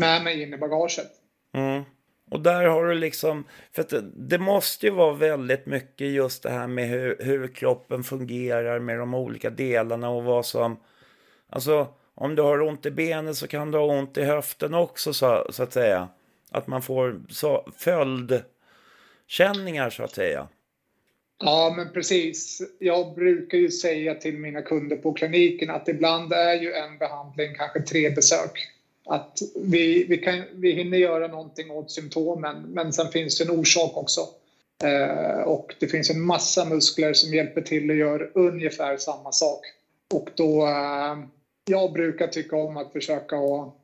med 0.00 0.24
mig 0.24 0.42
in 0.42 0.54
i 0.54 0.58
bagaget. 0.58 1.10
Mm. 1.52 1.82
Och 2.30 2.40
där 2.40 2.64
har 2.64 2.86
du 2.86 2.94
liksom, 2.94 3.44
för 3.72 3.82
att 3.82 3.88
det, 3.88 4.04
det 4.14 4.38
måste 4.38 4.86
ju 4.86 4.92
vara 4.92 5.14
väldigt 5.14 5.66
mycket 5.66 6.06
just 6.06 6.42
det 6.42 6.50
här 6.50 6.66
med 6.66 6.88
hur, 6.88 7.16
hur 7.20 7.48
kroppen 7.48 8.04
fungerar 8.04 8.78
med 8.78 8.98
de 8.98 9.14
olika 9.14 9.50
delarna 9.50 10.10
och 10.10 10.24
vad 10.24 10.46
som, 10.46 10.76
alltså 11.50 11.88
om 12.14 12.34
du 12.34 12.42
har 12.42 12.60
ont 12.60 12.86
i 12.86 12.90
benet 12.90 13.36
så 13.36 13.48
kan 13.48 13.70
du 13.70 13.78
ha 13.78 13.84
ont 13.84 14.18
i 14.18 14.24
höften 14.24 14.74
också 14.74 15.12
så, 15.12 15.46
så 15.50 15.62
att 15.62 15.72
säga. 15.72 16.08
Att 16.50 16.66
man 16.66 16.82
får 16.82 17.20
så, 17.28 17.72
följdkänningar 17.76 19.90
så 19.90 20.02
att 20.02 20.14
säga. 20.14 20.48
Ja, 21.44 21.74
men 21.76 21.92
precis. 21.92 22.62
Jag 22.78 23.14
brukar 23.14 23.58
ju 23.58 23.70
säga 23.70 24.14
till 24.14 24.38
mina 24.38 24.62
kunder 24.62 24.96
på 24.96 25.12
kliniken 25.12 25.70
att 25.70 25.88
ibland 25.88 26.32
är 26.32 26.54
ju 26.54 26.72
en 26.72 26.98
behandling 26.98 27.54
kanske 27.54 27.80
tre 27.80 28.10
besök. 28.10 28.68
Att 29.08 29.38
vi, 29.54 30.04
vi, 30.08 30.18
kan, 30.18 30.44
vi 30.52 30.72
hinner 30.72 30.98
göra 30.98 31.28
någonting 31.28 31.70
åt 31.70 31.90
symptomen, 31.90 32.62
men 32.62 32.92
sen 32.92 33.08
finns 33.08 33.38
det 33.38 33.44
en 33.44 33.50
orsak 33.50 33.96
också. 33.96 34.28
Eh, 34.84 35.42
och 35.42 35.74
det 35.78 35.88
finns 35.88 36.10
en 36.10 36.20
massa 36.20 36.64
muskler 36.64 37.12
som 37.12 37.34
hjälper 37.34 37.60
till 37.60 37.90
och 37.90 37.96
gör 37.96 38.30
ungefär 38.34 38.96
samma 38.96 39.32
sak. 39.32 39.60
Och 40.14 40.30
då, 40.34 40.66
eh, 40.66 41.16
jag 41.64 41.92
brukar 41.92 42.26
tycka 42.26 42.56
om 42.56 42.76
att 42.76 42.92
försöka 42.92 43.36
att 43.36 43.74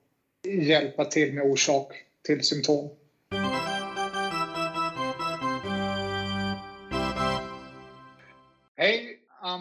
hjälpa 0.47 1.05
till 1.05 1.33
med 1.33 1.45
orsak 1.45 1.93
till 2.23 2.45
symptom. 2.45 2.91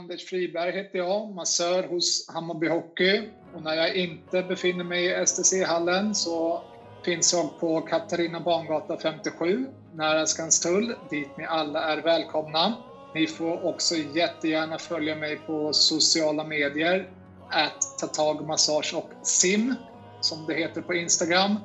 Anders 0.04 0.26
Friberg 0.26 0.72
heter 0.72 0.98
jag, 0.98 1.34
massör 1.36 1.84
hos 1.84 2.26
Hammarby 2.28 2.68
Hockey. 2.68 3.22
Och 3.54 3.64
när 3.64 3.76
jag 3.76 3.96
inte 3.96 4.44
befinner 4.44 4.84
mig 4.84 5.06
i 5.06 5.26
STC-hallen 5.26 6.16
så 6.16 6.64
finns 7.06 7.34
jag 7.34 7.60
på 7.60 7.82
Katarina 7.82 8.40
Bangata 8.40 8.98
57, 8.98 9.68
nära 9.92 10.26
Skanstull, 10.26 10.96
dit 11.10 11.38
ni 11.38 11.46
alla 11.46 11.84
är 11.84 11.98
välkomna. 11.98 12.84
Ni 13.14 13.28
får 13.28 13.66
också 13.66 13.96
jättegärna 13.96 14.78
följa 14.78 15.16
mig 15.16 15.38
på 15.38 15.74
sociala 15.74 16.44
medier, 16.44 17.10
att 17.48 17.98
tatagmassage 17.98 18.94
och 18.94 19.10
sim, 19.22 19.76
som 20.20 20.46
det 20.46 20.54
heter 20.54 20.82
på 20.82 20.94
Instagram. 20.94 21.60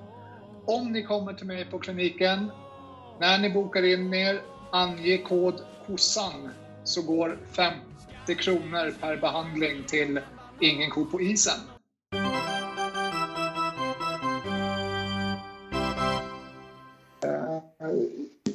Om 0.67 0.93
ni 0.93 1.03
kommer 1.03 1.33
till 1.33 1.47
mig 1.47 1.65
på 1.65 1.79
kliniken, 1.79 2.53
när 3.17 3.39
ni 3.39 3.51
bokar 3.51 3.83
in 3.83 4.15
er, 4.15 4.43
ange 4.71 5.19
kod 5.19 5.61
KOSSAN 5.87 6.51
så 6.85 7.03
går 7.03 7.39
50 7.57 7.88
kronor 8.35 8.95
per 9.01 9.17
behandling 9.17 9.85
till 9.85 10.21
Ingen 10.61 10.91
ko 10.91 11.05
på 11.05 11.21
isen. 11.21 11.61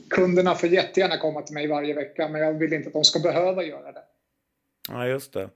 Kunderna 0.10 0.56
får 0.56 0.70
jättegärna 0.70 1.18
komma 1.18 1.42
till 1.42 1.54
mig 1.54 1.68
varje 1.68 1.94
vecka 1.94 2.30
men 2.30 2.42
jag 2.42 2.54
vill 2.54 2.74
inte 2.74 2.88
att 2.88 2.94
de 2.94 3.04
ska 3.04 3.20
behöva 3.20 3.64
göra 3.64 3.92
det. 3.92 4.04
Ja, 4.90 5.08
just 5.08 5.34
det. 5.34 5.50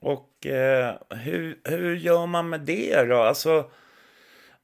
Och 0.00 0.46
eh, 0.46 0.94
hur, 1.10 1.60
hur 1.64 1.96
gör 1.96 2.26
man 2.26 2.48
med 2.48 2.60
det 2.60 3.02
då? 3.02 3.16
Alltså, 3.16 3.70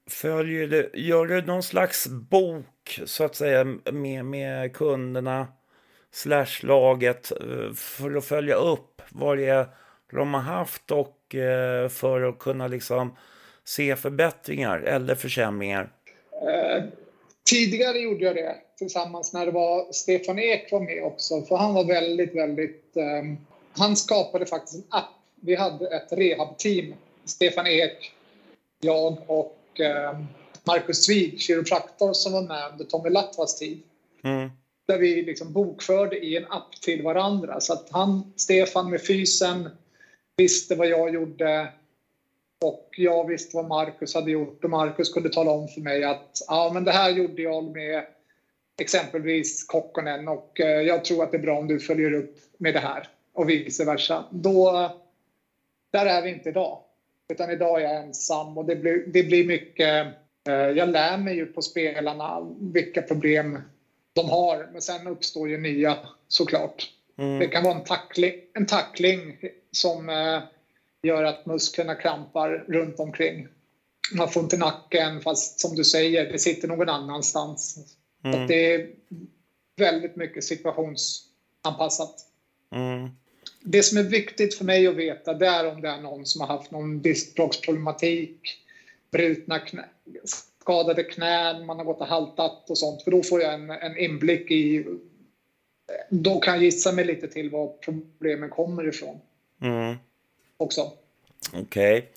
följer 0.07 0.69
du, 0.69 0.91
gör 0.95 1.27
du 1.27 1.43
någon 1.43 1.63
slags 1.63 2.07
bok 2.07 3.01
så 3.05 3.25
att 3.25 3.35
säga 3.35 3.65
med, 3.93 4.25
med 4.25 4.77
kunderna 4.77 5.47
slash 6.17 6.63
laget 6.63 7.31
eh, 7.31 7.73
för 7.75 8.17
att 8.17 8.25
följa 8.25 8.55
upp 8.55 9.03
vad 9.09 9.39
det 9.39 9.47
är 9.47 9.67
de 10.13 10.35
har 10.35 10.41
haft 10.41 10.91
och 10.91 11.35
eh, 11.35 11.89
för 11.89 12.23
att 12.23 12.39
kunna 12.39 12.69
liksom 12.69 13.17
se 13.65 13.97
förbättringar 13.97 14.79
eller 14.79 15.15
försämringar? 15.15 15.93
Eh, 16.33 16.85
tidigare 17.51 17.99
gjorde 17.99 18.25
jag 18.25 18.37
det 18.37 18.57
tillsammans 18.79 19.33
när 19.33 19.47
det 19.47 19.53
var 19.53 19.93
Stefan 19.93 20.39
Ek 20.39 20.73
var 20.73 20.81
med 20.81 21.05
också 21.05 21.43
för 21.43 21.57
han 21.57 21.75
var 21.75 21.85
väldigt, 21.85 22.35
väldigt... 22.35 22.97
Eh, 22.97 23.23
han 23.73 23.97
skapade 23.97 24.47
faktiskt 24.47 24.75
en 24.75 24.99
app. 24.99 25.11
Vi 25.41 25.55
hade 25.55 25.97
ett 25.97 26.13
rehabteam. 26.13 26.95
Stefan 27.25 27.67
Ek, 27.67 28.13
jag 28.81 29.19
och 29.27 29.81
eh, 29.81 30.21
Marcus 30.65 31.05
Svig, 31.05 31.41
kiropraktor 31.41 32.13
som 32.13 32.33
var 32.33 32.43
med 32.43 32.73
under 32.73 32.85
Tommy 32.85 33.11
Latvas 33.11 33.59
tid. 33.59 33.83
Mm. 34.25 34.51
Där 34.87 34.99
vi 34.99 35.23
liksom 35.23 35.53
bokförde 35.53 36.19
i 36.19 36.37
en 36.37 36.45
app 36.45 36.71
till 36.81 37.03
varandra. 37.03 37.61
Så 37.61 37.73
att 37.73 37.89
han, 37.91 38.25
Stefan 38.37 38.91
med 38.91 39.07
fysen, 39.07 39.71
visste 40.37 40.75
vad 40.75 40.87
jag 40.87 41.15
gjorde 41.15 41.73
och 42.65 42.89
jag 42.97 43.27
visste 43.27 43.57
vad 43.57 43.67
Marcus 43.67 44.15
hade 44.15 44.31
gjort 44.31 44.65
och 44.65 44.71
Marcus 44.71 45.09
kunde 45.09 45.31
tala 45.31 45.51
om 45.51 45.69
för 45.69 45.81
mig 45.81 46.05
att 46.05 46.43
ja, 46.47 46.71
men 46.73 46.85
det 46.85 46.93
här 46.93 47.11
gjorde 47.11 47.43
jag 47.43 47.73
med 47.73 48.05
exempelvis 48.81 49.65
Kokkonen 49.65 50.29
och 50.29 50.61
eh, 50.61 50.81
jag 50.81 51.05
tror 51.05 51.23
att 51.23 51.31
det 51.31 51.37
är 51.37 51.43
bra 51.43 51.59
om 51.59 51.69
du 51.69 51.81
följer 51.81 52.13
upp 52.13 52.35
med 52.59 52.75
det 52.75 52.81
här 52.81 53.09
och 53.33 53.51
vice 53.51 53.85
versa. 53.85 54.27
Då, 54.31 54.91
där 55.93 56.07
är 56.07 56.23
vi 56.23 56.31
inte 56.31 56.49
idag. 56.49 56.81
Utan 57.29 57.51
idag 57.51 57.81
är 57.81 57.85
jag 57.85 57.97
ensam 57.97 58.59
och 58.59 58.65
det 58.65 58.77
blir, 58.77 59.03
det 59.07 59.23
blir 59.23 59.45
mycket... 59.45 60.07
Eh, 60.49 60.55
jag 60.55 60.89
lär 60.89 61.17
mig 61.17 61.37
ju 61.37 61.47
på 61.47 61.63
spelarna 61.63 62.47
vilka 62.61 63.03
problem 63.03 63.61
de 64.17 64.29
har, 64.29 64.69
men 64.73 64.83
sen 64.83 65.07
uppstår 65.07 65.49
ju 65.49 65.59
nya 65.59 65.99
såklart. 66.29 66.91
Mm. 67.19 67.39
Det 67.39 67.47
kan 67.47 67.65
vara 67.65 67.75
en 67.75 67.85
tackling, 67.85 68.33
en 68.55 68.67
tackling 68.67 69.37
som 69.73 70.09
eh, 70.09 70.43
gör 71.03 71.25
att 71.25 71.47
musklerna 71.47 71.95
krampar 71.95 72.65
runt 72.69 73.01
omkring. 73.01 73.49
Man 74.13 74.29
får 74.29 74.41
ont 74.41 74.55
i 74.55 74.57
nacken, 74.57 75.21
fast 75.21 75.61
som 75.61 75.75
du 75.77 75.85
säger, 75.85 76.33
det 76.33 76.39
sitter 76.39 76.69
någon 76.69 76.89
annanstans. 76.89 77.79
Mm. 78.25 78.47
Det 78.47 78.75
är 78.75 78.91
väldigt 79.77 80.17
mycket 80.17 80.45
situationsanpassat. 80.45 82.15
Mm. 82.71 83.11
Det 83.61 83.83
som 83.83 83.99
är 83.99 84.03
viktigt 84.03 84.55
för 84.55 84.65
mig 84.65 84.87
att 84.87 84.97
veta 84.97 85.35
det 85.35 85.47
är 85.47 85.67
om 85.67 85.81
det 85.81 85.89
är 85.89 86.01
någon 86.01 86.27
som 86.27 86.41
har 86.41 86.49
haft 86.49 86.71
någon 86.71 87.03
diskbråcksproblematik, 87.03 88.59
brutna 89.11 89.59
knä, 89.59 89.85
skadade 90.67 91.03
knän, 91.05 91.67
man 91.67 91.77
har 91.79 91.85
gått 91.85 92.01
och 92.01 92.07
haltat 92.07 92.71
och 92.71 92.79
sånt. 92.79 93.03
För 93.03 93.11
då 93.11 93.23
får 93.23 93.41
jag 93.43 93.55
en, 93.55 93.71
en 93.71 93.97
inblick 93.99 94.51
i... 94.51 94.85
Då 96.11 96.41
kan 96.41 96.55
jag 96.55 96.63
gissa 96.63 96.93
mig 96.93 97.05
lite 97.05 97.29
till 97.29 97.51
var 97.51 97.69
problemen 97.69 98.51
kommer 98.51 98.89
ifrån 98.89 99.21
Mm. 99.63 99.97
också. 100.57 100.91
Okej. 101.55 102.09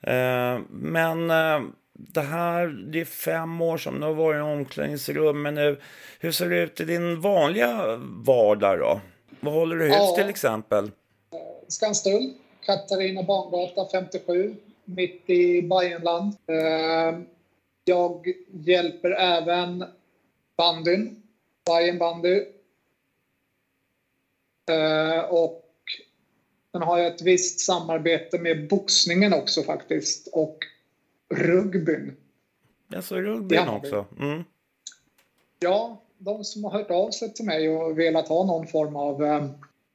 Eh, 0.00 0.58
men 0.70 1.30
eh, 1.30 1.60
det 1.92 2.20
här, 2.20 2.66
det 2.66 3.00
är 3.00 3.04
fem 3.04 3.60
år 3.62 3.76
som 3.78 4.00
du 4.00 4.06
har 4.06 4.14
varit 4.14 4.38
i 4.38 4.40
omklädningsrummet 4.40 5.54
nu. 5.54 5.80
Hur 6.20 6.32
ser 6.32 6.48
det 6.48 6.58
ut 6.62 6.80
i 6.80 6.84
din 6.84 7.20
vanliga 7.20 7.96
vardag 8.26 8.78
då? 8.78 9.00
Vad 9.40 9.54
håller 9.54 9.76
du 9.76 9.84
hus 9.84 9.94
Ja. 9.98 10.14
till 10.18 10.28
exempel? 10.28 10.90
Skanstull, 11.68 12.32
Katarina 12.66 13.22
Bangata 13.22 13.86
57, 13.92 14.54
mitt 14.84 15.30
i 15.30 15.62
Bayernland. 15.62 16.34
Eh, 16.46 17.18
Jag 17.88 18.32
hjälper 18.52 19.10
även 19.10 19.84
bandyn, 20.56 21.22
Bayern 21.66 21.98
bandy. 21.98 22.44
Eh, 24.70 25.20
och 25.20 25.64
sen 26.72 26.82
har 26.82 26.98
jag 26.98 27.06
ett 27.14 27.22
visst 27.22 27.60
samarbete 27.60 28.38
med 28.38 28.68
boxningen 28.68 29.32
också 29.32 29.62
faktiskt. 29.62 30.28
Och 30.32 30.58
rugbyn. 31.34 32.16
Alltså 32.96 33.16
rugbyn 33.16 33.58
Ja. 33.66 33.76
också? 33.76 34.06
Mm. 34.18 34.44
Ja, 35.60 36.02
de 36.18 36.44
som 36.44 36.64
har 36.64 36.70
hört 36.70 36.90
av 36.90 37.10
sig 37.10 37.34
till 37.34 37.44
mig 37.44 37.68
och 37.68 37.98
velat 37.98 38.28
ha 38.28 38.44
någon 38.46 38.66
form 38.66 38.96
av 38.96 39.24
eh, 39.24 39.46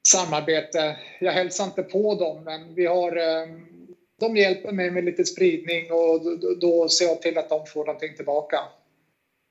samarbete. 0.08 0.98
Jag 1.20 1.32
hälsar 1.32 1.66
inte 1.66 1.84
på 1.84 2.16
dem, 2.16 2.44
men 2.44 2.76
vi 2.76 2.86
har, 2.86 3.18
eh, 3.18 3.48
de 4.20 4.38
hjälper 4.38 4.72
mig 4.72 4.92
med 4.92 5.04
lite 5.06 5.26
spridning 5.26 5.92
och 5.92 6.40
då, 6.40 6.56
då- 6.62 6.90
ser 6.90 7.06
jag 7.06 7.22
till 7.22 7.38
att 7.38 7.50
de 7.50 7.66
får 7.66 7.86
någonting 7.86 8.16
tillbaka. 8.16 8.60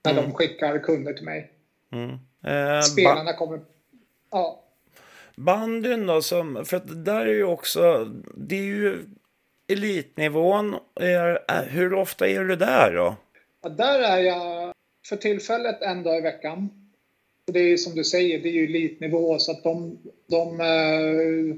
När 0.04 0.12
Mm. 0.12 0.24
de 0.24 0.32
skickar 0.34 0.78
kunder 0.78 1.12
till 1.12 1.24
mig. 1.24 1.50
Mm. 1.92 2.10
Eh, 2.44 2.80
Spelarna 2.82 3.32
kommer... 3.32 3.60
Ja, 4.30 4.62
bandyn 5.36 6.06
då, 6.06 6.22
som, 6.22 6.64
för 6.64 6.76
att 6.76 6.88
det 6.88 7.02
där 7.02 7.26
är 7.26 7.34
ju 7.34 7.44
också, 7.44 8.04
det 8.36 8.56
är 8.56 8.62
ju 8.64 8.98
elitnivån. 9.72 10.74
Är, 11.00 11.44
är, 11.48 11.66
hur 11.68 11.94
ofta 11.94 12.28
är 12.28 12.40
du 12.44 12.56
där 12.56 12.94
då? 12.94 13.16
Ja, 13.62 13.68
där 13.68 14.00
är 14.00 14.18
jag 14.18 14.72
för 15.08 15.16
tillfället 15.16 15.82
en 15.82 16.02
dag 16.02 16.18
i 16.18 16.20
veckan. 16.20 16.68
Det 17.46 17.58
är 17.60 17.64
ju 17.68 17.78
som 17.78 17.94
du 17.94 18.04
säger, 18.04 18.38
det 18.42 18.48
är 18.48 18.52
ju 18.52 18.64
elitnivå 18.64 19.38
så 19.38 19.52
att 19.52 19.62
de, 19.62 19.98
de 20.26 20.60
eh, 20.60 21.56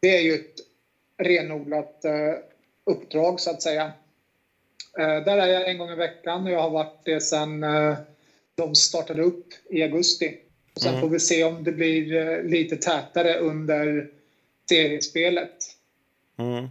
det 0.00 0.16
är 0.16 0.20
ju 0.22 0.34
ett 0.34 0.54
renodlat 1.18 2.04
eh, 2.04 2.12
uppdrag 2.84 3.40
så 3.40 3.50
att 3.50 3.62
säga. 3.62 3.84
Eh, 4.98 5.24
Där 5.24 5.38
är 5.38 5.46
jag 5.46 5.68
en 5.70 5.78
gång 5.78 5.90
i 5.90 5.94
veckan 5.94 6.44
och 6.44 6.50
jag 6.50 6.62
har 6.62 6.70
varit 6.70 7.00
det 7.04 7.20
sedan 7.20 7.62
eh, 7.64 7.94
de 8.54 8.74
startade 8.74 9.22
upp 9.22 9.46
i 9.70 9.82
augusti. 9.82 10.38
Sen 10.76 10.88
Mm. 10.90 11.00
får 11.00 11.08
vi 11.08 11.20
se 11.20 11.44
om 11.44 11.64
det 11.64 11.72
blir 11.72 12.42
lite 12.42 12.76
tätare 12.76 13.38
under 13.38 14.10
seriespelet. 14.68 15.54
Mm. 16.38 16.68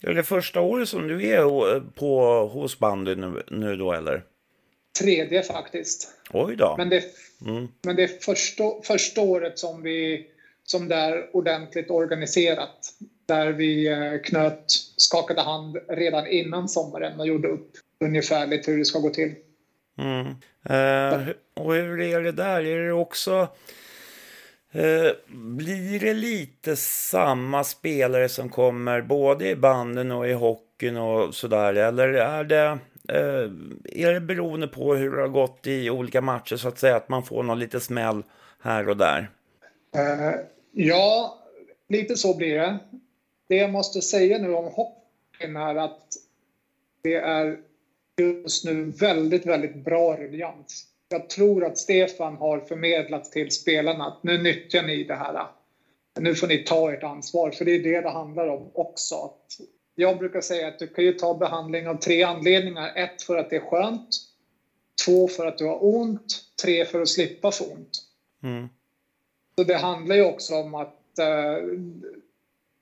Är 0.00 0.14
det 0.14 0.22
första 0.22 0.60
året 0.60 0.88
som 0.88 1.08
du 1.08 1.26
är 1.28 1.80
på, 1.94 2.20
hos 2.52 2.78
bandy 2.78 3.14
nu, 3.14 3.42
nu 3.50 3.76
då 3.76 3.92
eller? 3.92 4.24
Tredje 5.00 5.42
faktiskt. 5.42 6.08
Oj 6.32 6.56
då. 6.56 6.74
Men 6.78 6.88
det, 6.88 7.04
Mm. 7.46 7.68
men 7.82 7.96
det 7.96 8.02
är 8.02 8.08
första, 8.08 8.64
första 8.82 9.20
året 9.20 9.58
som 9.58 9.82
vi 9.82 10.26
som 10.64 10.88
det 10.88 10.94
är 10.94 11.36
ordentligt 11.36 11.90
organiserat. 11.90 12.94
Där 13.30 13.52
vi 13.52 13.88
eh, 13.88 14.20
knöt, 14.24 14.64
skakade 14.96 15.40
hand 15.40 15.78
redan 15.88 16.26
innan 16.26 16.68
sommaren 16.68 17.20
och 17.20 17.26
gjorde 17.26 17.48
upp 17.48 17.70
ungefärligt 18.04 18.68
hur 18.68 18.78
det 18.78 18.84
ska 18.84 18.98
gå 18.98 19.10
till. 19.10 19.34
Mm. 19.98 20.26
Eh, 20.64 21.28
och 21.54 21.74
hur 21.74 22.00
är 22.00 22.20
det 22.20 22.32
där? 22.32 22.66
Är 22.66 22.86
det 22.86 22.92
också... 22.92 23.48
Eh, 24.72 25.12
blir 25.28 26.00
det 26.00 26.14
lite 26.14 26.76
samma 26.76 27.64
spelare 27.64 28.28
som 28.28 28.48
kommer 28.48 29.02
både 29.02 29.48
i 29.48 29.56
banden 29.56 30.12
och 30.12 30.28
i 30.28 30.32
hockeyn 30.32 30.96
och 30.96 31.34
sådär? 31.34 31.74
Eller 31.74 32.08
är 32.08 32.44
det, 32.44 32.78
eh, 33.08 33.50
är 33.84 34.12
det 34.12 34.20
beroende 34.20 34.68
på 34.68 34.94
hur 34.94 35.16
det 35.16 35.22
har 35.22 35.28
gått 35.28 35.66
i 35.66 35.90
olika 35.90 36.20
matcher 36.20 36.56
så 36.56 36.68
att 36.68 36.78
säga 36.78 36.96
att 36.96 37.08
man 37.08 37.22
får 37.22 37.42
någon 37.42 37.58
lite 37.58 37.80
smäll 37.80 38.22
här 38.62 38.88
och 38.88 38.96
där? 38.96 39.30
Eh, 39.96 40.40
ja, 40.72 41.38
lite 41.88 42.16
så 42.16 42.36
blir 42.36 42.54
det. 42.54 42.78
Det 43.50 43.56
jag 43.56 43.70
måste 43.70 44.02
säga 44.02 44.38
nu 44.38 44.54
om 44.54 44.64
hockeyn 44.64 45.56
är 45.56 45.74
att 45.74 46.06
det 47.02 47.14
är 47.14 47.58
just 48.18 48.64
nu 48.64 48.84
väldigt, 48.84 49.46
väldigt 49.46 49.84
bra 49.84 50.16
ruljans. 50.16 50.86
Jag 51.08 51.28
tror 51.28 51.64
att 51.64 51.78
Stefan 51.78 52.36
har 52.36 52.60
förmedlat 52.60 53.32
till 53.32 53.50
spelarna 53.50 54.06
att 54.06 54.22
nu 54.22 54.38
nyttjar 54.38 54.82
ni 54.82 55.04
det 55.04 55.14
här. 55.14 55.46
Nu 56.20 56.34
får 56.34 56.46
ni 56.46 56.58
ta 56.58 56.92
ert 56.92 57.02
ansvar, 57.02 57.50
för 57.50 57.64
det 57.64 57.74
är 57.74 57.78
det 57.78 58.00
det 58.00 58.10
handlar 58.10 58.46
om 58.46 58.70
också. 58.74 59.30
Jag 59.94 60.18
brukar 60.18 60.40
säga 60.40 60.68
att 60.68 60.78
du 60.78 60.86
kan 60.86 61.04
ju 61.04 61.12
ta 61.12 61.34
behandling 61.34 61.88
av 61.88 61.96
tre 61.96 62.22
anledningar. 62.22 62.92
Ett, 62.96 63.22
för 63.22 63.36
att 63.36 63.50
det 63.50 63.56
är 63.56 63.60
skönt. 63.60 64.08
Två, 65.04 65.28
för 65.28 65.46
att 65.46 65.58
du 65.58 65.64
har 65.64 65.84
ont. 65.84 66.44
Tre, 66.62 66.84
för 66.84 67.00
att 67.00 67.08
slippa 67.08 67.50
få 67.50 67.64
ont. 67.64 67.90
Mm. 68.42 68.68
Så 69.58 69.64
det 69.64 69.76
handlar 69.76 70.16
ju 70.16 70.22
också 70.22 70.54
om 70.54 70.74
att 70.74 71.18
eh, 71.18 71.56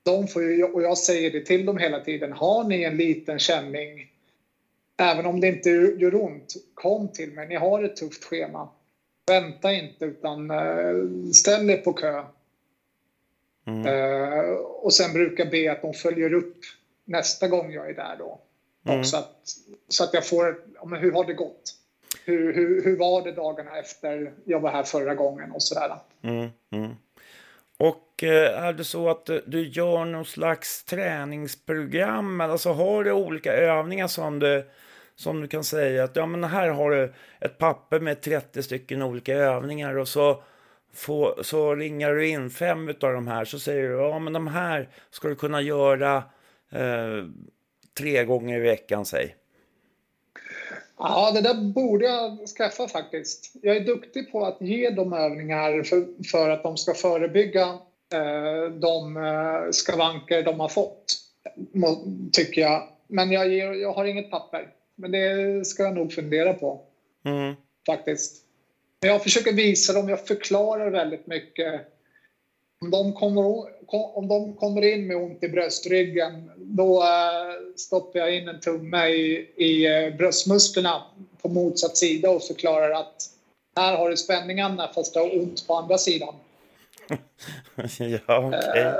de 0.09 0.27
får 0.27 0.43
ju, 0.43 0.63
och 0.63 0.83
jag 0.83 0.97
säger 0.97 1.31
det 1.31 1.45
till 1.45 1.65
dem 1.65 1.77
hela 1.77 1.99
tiden, 1.99 2.31
har 2.31 2.63
ni 2.63 2.83
en 2.83 2.97
liten 2.97 3.39
känning, 3.39 4.11
även 4.97 5.25
om 5.25 5.39
det 5.39 5.47
inte 5.47 5.69
gör 5.69 6.15
ont, 6.15 6.53
kom 6.73 7.07
till 7.07 7.31
mig. 7.31 7.47
Ni 7.47 7.55
har 7.55 7.83
ett 7.83 7.95
tufft 7.95 8.23
schema. 8.23 8.69
Vänta 9.27 9.73
inte 9.73 10.05
utan 10.05 10.51
eh, 10.51 11.31
ställ 11.33 11.69
er 11.69 11.77
på 11.77 11.93
kö. 11.93 12.23
Mm. 13.67 13.85
Eh, 13.85 14.49
och 14.55 14.93
sen 14.93 15.13
brukar 15.13 15.43
jag 15.43 15.51
be 15.51 15.71
att 15.71 15.81
de 15.81 15.93
följer 15.93 16.33
upp 16.33 16.57
nästa 17.05 17.47
gång 17.47 17.71
jag 17.71 17.89
är 17.89 17.93
där 17.93 18.15
då. 18.19 18.39
Mm. 18.85 18.99
Också 18.99 19.17
att, 19.17 19.35
så 19.87 20.03
att 20.03 20.13
jag 20.13 20.27
får, 20.27 20.61
ja, 20.75 20.85
men 20.85 20.99
hur 20.99 21.11
har 21.11 21.25
det 21.25 21.33
gått? 21.33 21.75
Hur, 22.25 22.53
hur, 22.53 22.83
hur 22.83 22.97
var 22.97 23.21
det 23.21 23.31
dagarna 23.31 23.77
efter 23.77 24.33
jag 24.45 24.59
var 24.59 24.71
här 24.71 24.83
förra 24.83 25.15
gången 25.15 25.51
och 25.51 25.63
sådär. 25.63 25.95
Mm, 26.21 26.49
mm. 26.69 26.91
Och 28.19 28.23
är 28.23 28.73
det 28.73 28.83
så 28.83 29.09
att 29.09 29.29
eh, 29.29 29.37
du- 29.45 29.67
gör 29.67 30.05
någon 30.05 30.25
slags 30.25 30.83
träningsprogram? 30.83 32.41
Alltså 32.41 32.71
har 32.71 33.03
du 33.03 33.11
olika 33.11 33.53
övningar 33.53 34.07
som 34.07 34.39
du, 34.39 34.69
som 35.15 35.41
du 35.41 35.47
kan 35.47 35.63
säga 35.63 36.03
att 36.03 36.15
ja, 36.15 36.25
men 36.25 36.43
här 36.43 36.69
har 36.69 36.91
du 36.91 37.13
ett 37.41 37.57
papper 37.57 37.99
med 37.99 38.21
30 38.21 38.63
stycken 38.63 39.01
olika 39.01 39.33
övningar 39.33 39.97
och 39.97 40.07
så, 40.07 40.43
få, 40.93 41.35
så 41.43 41.75
ringar 41.75 42.13
du 42.13 42.27
in 42.27 42.49
fem 42.49 42.87
av 42.89 43.13
de 43.13 43.27
här 43.27 43.45
så 43.45 43.59
säger 43.59 43.89
du 43.89 43.95
ja 43.95 44.19
men 44.19 44.33
de 44.33 44.47
här 44.47 44.89
ska 45.11 45.27
du 45.27 45.35
kunna 45.35 45.61
göra 45.61 46.23
eh, 46.71 47.25
tre 47.97 48.25
gånger 48.25 48.57
i 48.57 48.61
veckan 48.61 49.05
säg. 49.05 49.35
Ja, 50.97 51.31
det 51.33 51.41
där 51.41 51.73
borde 51.73 52.05
jag 52.05 52.47
skaffa 52.57 52.87
faktiskt. 52.87 53.51
Jag 53.61 53.75
är 53.77 53.85
duktig 53.85 54.31
på 54.31 54.45
att 54.45 54.61
ge 54.61 54.89
dem 54.89 55.13
övningar 55.13 55.83
för, 55.83 56.23
för 56.31 56.49
att 56.49 56.63
de 56.63 56.77
ska 56.77 56.93
förebygga 56.93 57.79
de 58.71 59.17
eh, 59.17 59.71
skavanker 59.71 60.43
de 60.43 60.59
har 60.59 60.67
fått, 60.67 61.15
tycker 62.31 62.61
jag. 62.61 62.87
Men 63.07 63.31
jag, 63.31 63.49
ger, 63.49 63.71
jag 63.73 63.93
har 63.93 64.05
inget 64.05 64.29
papper. 64.29 64.69
Men 64.95 65.11
det 65.11 65.67
ska 65.67 65.83
jag 65.83 65.93
nog 65.93 66.13
fundera 66.13 66.53
på 66.53 66.81
Mm, 67.25 67.55
faktiskt. 67.85 68.41
Men 69.01 69.11
jag 69.11 69.23
försöker 69.23 69.51
visa 69.53 69.93
dem, 69.93 70.09
jag 70.09 70.27
förklarar 70.27 70.89
väldigt 70.89 71.27
mycket. 71.27 71.81
Om 72.81 72.91
de 72.91 73.13
kommer, 73.13 73.43
om 74.17 74.27
de 74.27 74.53
kommer 74.53 74.81
in 74.81 75.07
med 75.07 75.17
ont 75.17 75.43
i 75.43 75.47
bröstryggen, 75.47 76.51
då 76.57 77.03
eh, 77.03 77.75
stoppar 77.75 78.19
jag 78.19 78.35
in 78.35 78.47
en 78.47 78.59
tumme 78.59 79.07
i, 79.07 79.47
i 79.55 79.85
eh, 79.85 80.15
bröstmusklerna 80.15 81.03
på 81.41 81.49
motsatt 81.49 81.97
sida 81.97 82.29
och 82.29 82.43
förklarar 82.43 82.91
att 82.91 83.15
här 83.75 83.97
har 83.97 84.09
du 84.09 84.17
spänningarna 84.17 84.87
fast 84.95 85.13
du 85.13 85.19
har 85.19 85.37
ont 85.39 85.67
på 85.67 85.75
andra 85.75 85.97
sidan. 85.97 86.35
ja 88.27 88.47
okej. 88.47 88.81
Eh, 88.81 88.93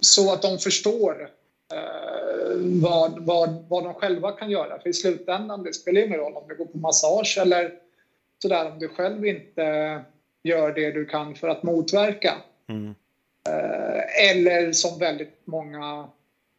så 0.00 0.32
att 0.32 0.42
de 0.42 0.58
förstår 0.58 1.30
eh, 1.74 2.56
vad, 2.82 3.26
vad, 3.26 3.64
vad 3.68 3.84
de 3.84 3.94
själva 3.94 4.32
kan 4.32 4.50
göra. 4.50 4.78
För 4.78 4.88
i 4.88 4.92
slutändan, 4.92 5.62
det 5.62 5.72
spelar 5.72 6.00
ingen 6.00 6.18
roll 6.18 6.36
om 6.36 6.48
du 6.48 6.56
går 6.56 6.66
på 6.66 6.78
massage 6.78 7.38
eller 7.40 7.72
sådär 8.42 8.70
om 8.70 8.78
du 8.78 8.88
själv 8.88 9.26
inte 9.26 10.00
gör 10.42 10.72
det 10.72 10.90
du 10.90 11.06
kan 11.06 11.34
för 11.34 11.48
att 11.48 11.62
motverka. 11.62 12.34
Mm, 12.68 12.94
Eh, 13.48 14.30
eller 14.30 14.72
som 14.72 14.98
väldigt 14.98 15.40
många 15.44 16.08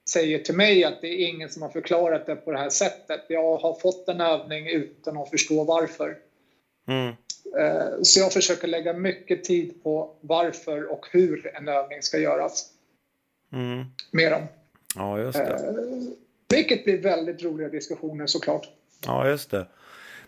säger 0.09 0.39
till 0.39 0.55
mig 0.55 0.83
att 0.83 1.01
det 1.01 1.07
är 1.07 1.27
ingen 1.27 1.49
som 1.49 1.61
har 1.61 1.69
förklarat 1.69 2.25
det 2.25 2.35
på 2.35 2.51
det 2.51 2.57
här 2.57 2.69
sättet. 2.69 3.25
Jag 3.27 3.57
har 3.57 3.73
fått 3.73 4.09
en 4.09 4.21
övning 4.21 4.67
utan 4.67 5.17
att 5.17 5.29
förstå 5.29 5.63
varför. 5.63 6.17
mm, 6.87 7.13
Så 8.01 8.19
jag 8.19 8.33
försöker 8.33 8.67
lägga 8.67 8.93
mycket 8.93 9.43
tid 9.43 9.83
på 9.83 10.15
varför 10.21 10.91
och 10.91 11.05
hur 11.11 11.51
en 11.55 11.67
övning 11.67 12.01
ska 12.01 12.17
göras 12.19 12.69
mm. 13.53 13.85
med 14.11 14.31
dem. 14.31 14.41
Ja 14.95 15.19
just 15.19 15.37
det. 15.37 15.75
Vilket 16.49 16.83
blir 16.83 17.01
väldigt 17.01 17.43
roliga 17.43 17.69
diskussioner 17.69 18.27
såklart. 18.27 18.69
Ja, 19.05 19.27
just 19.27 19.51
det. 19.51 19.67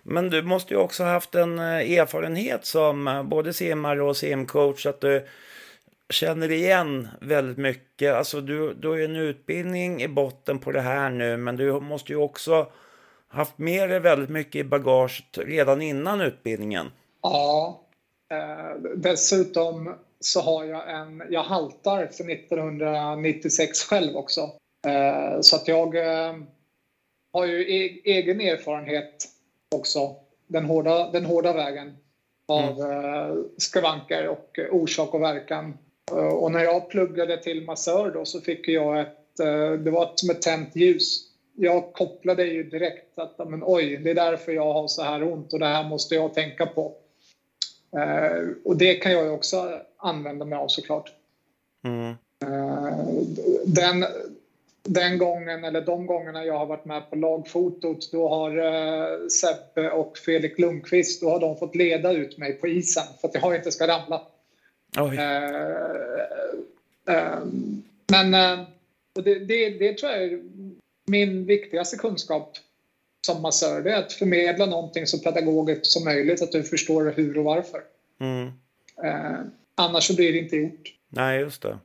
Men 0.03 0.29
du 0.29 0.41
måste 0.41 0.73
ju 0.73 0.79
också 0.79 1.03
haft 1.03 1.35
en 1.35 1.59
eh, 1.59 1.97
erfarenhet 1.99 2.65
som 2.65 3.07
eh, 3.07 3.23
både 3.23 3.53
simmare 3.53 4.03
och 4.03 4.17
simcoach 4.17 4.85
att 4.85 5.01
du 5.01 5.27
känner 6.09 6.51
igen 6.51 7.07
väldigt 7.21 7.57
mycket. 7.57 8.13
Alltså 8.13 8.41
du, 8.41 8.73
du 8.73 8.87
har 8.87 8.95
ju 8.95 9.05
en 9.05 9.15
utbildning 9.15 10.03
i 10.03 10.07
botten 10.07 10.59
på 10.59 10.71
det 10.71 10.81
här 10.81 11.09
nu 11.09 11.37
men 11.37 11.55
du 11.55 11.79
måste 11.79 12.11
ju 12.11 12.17
också 12.17 12.71
haft 13.27 13.57
med 13.57 13.89
dig 13.89 13.99
väldigt 13.99 14.29
mycket 14.29 14.55
i 14.55 14.63
bagaget 14.63 15.37
redan 15.37 15.81
innan 15.81 16.21
utbildningen. 16.21 16.91
Ja. 17.33 17.81
Eh, 18.31 18.81
dessutom 18.95 19.95
så 20.19 20.41
har 20.41 20.65
jag 20.65 20.89
en, 20.89 21.23
jag 21.29 21.43
haltar 21.43 22.07
för 22.07 22.31
1996 22.31 23.83
själv 23.83 24.15
också. 24.17 24.41
Eh, 24.87 25.41
så 25.41 25.55
att 25.55 25.67
jag 25.67 25.95
eh, 25.95 26.33
har 27.33 27.45
ju 27.45 27.61
e- 27.61 28.01
egen 28.05 28.41
erfarenhet 28.41 29.25
också. 29.75 30.15
Den 30.47 30.65
hårda, 30.65 31.11
den 31.11 31.25
hårda 31.25 31.53
vägen. 31.53 31.97
av 32.47 32.91
eh, 32.91 33.35
skavanker 33.57 34.27
och 34.27 34.59
orsak 34.71 35.13
och 35.13 35.21
verkan. 35.21 35.77
Eh, 36.11 36.17
och 36.17 36.51
när 36.51 36.63
jag 36.63 36.89
pluggade 36.89 37.37
till 37.43 37.65
massör 37.65 38.11
då 38.11 38.25
så 38.25 38.41
fick 38.41 38.67
jag 38.67 38.99
ett, 39.01 39.39
eh, 39.39 39.71
det 39.71 39.91
var 39.91 40.11
som 40.15 40.29
ett 40.29 40.41
tänt 40.41 40.75
ljus. 40.75 41.21
Jag 41.57 41.93
kopplade 41.93 42.43
ju 42.45 42.63
direkt 42.63 43.19
att 43.19 43.49
men, 43.49 43.63
oj, 43.65 43.97
det 43.97 44.09
är 44.09 44.15
därför 44.15 44.51
jag 44.51 44.73
har 44.73 44.87
så 44.87 45.03
här 45.03 45.23
ont 45.33 45.53
och 45.53 45.59
det 45.59 45.65
här 45.65 45.83
måste 45.89 46.15
jag 46.15 46.33
tänka 46.33 46.65
på. 46.65 46.93
Eh, 47.91 48.47
och 48.63 48.77
det 48.77 48.95
kan 48.95 49.11
jag 49.11 49.33
också 49.33 49.81
använda 49.97 50.45
mig 50.45 50.57
av 50.57 50.67
såklart. 50.67 51.11
Mm. 51.83 52.15
Eh, 52.43 52.97
den, 53.65 54.05
den 54.83 55.17
gången, 55.17 55.63
eller 55.63 55.81
de 55.81 56.05
gångerna 56.05 56.45
jag 56.45 56.57
har 56.57 56.65
varit 56.65 56.85
med 56.85 57.09
på 57.09 57.15
lagfotot, 57.15 58.11
då 58.11 58.29
har 58.29 58.57
eh, 58.57 59.27
Seppe 59.27 59.89
och 59.89 60.17
Felix 60.17 60.59
Lundqvist, 60.59 61.21
då 61.21 61.29
har 61.29 61.39
de 61.39 61.57
fått 61.57 61.75
leda 61.75 62.11
ut 62.11 62.37
mig 62.37 62.53
på 62.53 62.67
isen 62.67 63.03
för 63.21 63.27
att 63.27 63.35
jag 63.35 63.55
inte 63.55 63.71
ska 63.71 63.87
ramla. 63.87 64.21
Oj. 64.97 65.17
Eh, 67.07 67.39
men 68.07 68.31
det, 69.13 69.39
det, 69.39 69.69
det 69.69 69.97
tror 69.97 70.11
jag 70.11 70.23
är 70.23 70.41
min 71.05 71.45
viktigaste 71.45 71.97
kunskap 71.97 72.57
som 73.25 73.41
massör. 73.41 73.81
Det 73.81 73.91
är 73.91 73.99
att 73.99 74.13
förmedla 74.13 74.65
någonting 74.65 75.07
så 75.07 75.19
pedagogiskt 75.19 75.85
som 75.85 76.03
möjligt, 76.03 76.41
att 76.41 76.51
du 76.51 76.63
förstår 76.63 77.13
hur 77.15 77.37
och 77.37 77.43
varför. 77.43 77.81
Mm. 78.19 78.47
Eh, 79.03 79.39
annars 79.75 80.03
så 80.03 80.15
blir 80.15 80.33
det 80.33 80.39
inte 80.39 80.55
gjort. 80.55 80.93
Nej, 81.09 81.39
just 81.39 81.61
det. 81.61 81.77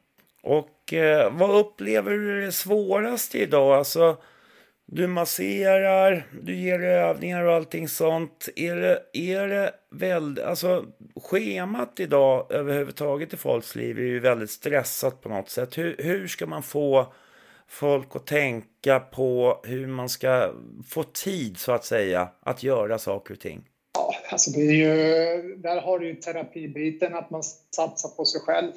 Och 0.42 0.94
eh, 0.94 1.32
vad 1.32 1.56
upplever 1.56 2.10
du 2.10 2.46
är 2.46 2.50
svårast 2.50 3.34
idag? 3.34 3.78
Alltså, 3.78 4.16
du 4.86 5.06
masserar, 5.06 6.26
du 6.42 6.56
ger 6.56 6.80
övningar 6.80 7.44
och 7.44 7.54
allting 7.54 7.88
sånt. 7.88 8.48
Är 8.56 8.76
det, 8.76 9.02
är 9.12 9.48
det 9.48 9.72
väldigt, 9.90 10.44
alltså 10.44 10.84
schemat 11.30 12.00
idag 12.00 12.46
överhuvudtaget 12.50 13.34
i 13.34 13.36
folks 13.36 13.74
liv 13.74 13.98
är 13.98 14.02
ju 14.02 14.20
väldigt 14.20 14.50
stressat 14.50 15.20
på 15.20 15.28
något 15.28 15.50
sätt. 15.50 15.78
Hur, 15.78 15.96
hur 15.98 16.28
ska 16.28 16.46
man 16.46 16.62
få 16.62 17.12
folk 17.70 18.16
att 18.16 18.26
tänka 18.26 19.00
på 19.00 19.60
hur 19.64 19.86
man 19.86 20.08
ska 20.08 20.52
få 20.88 21.02
tid 21.02 21.58
så 21.58 21.72
att 21.72 21.84
säga 21.84 22.28
att 22.40 22.62
göra 22.62 22.98
saker 22.98 23.34
och 23.34 23.40
ting? 23.40 23.68
Ja, 23.94 24.14
alltså 24.30 24.50
det 24.50 24.60
är 24.60 24.72
ju, 24.72 25.56
där 25.56 25.80
har 25.80 25.98
du 25.98 26.06
ju 26.06 26.14
terapibiten, 26.14 27.14
att 27.14 27.30
man 27.30 27.42
satsar 27.76 28.08
på 28.08 28.24
sig 28.24 28.40
själv. 28.40 28.72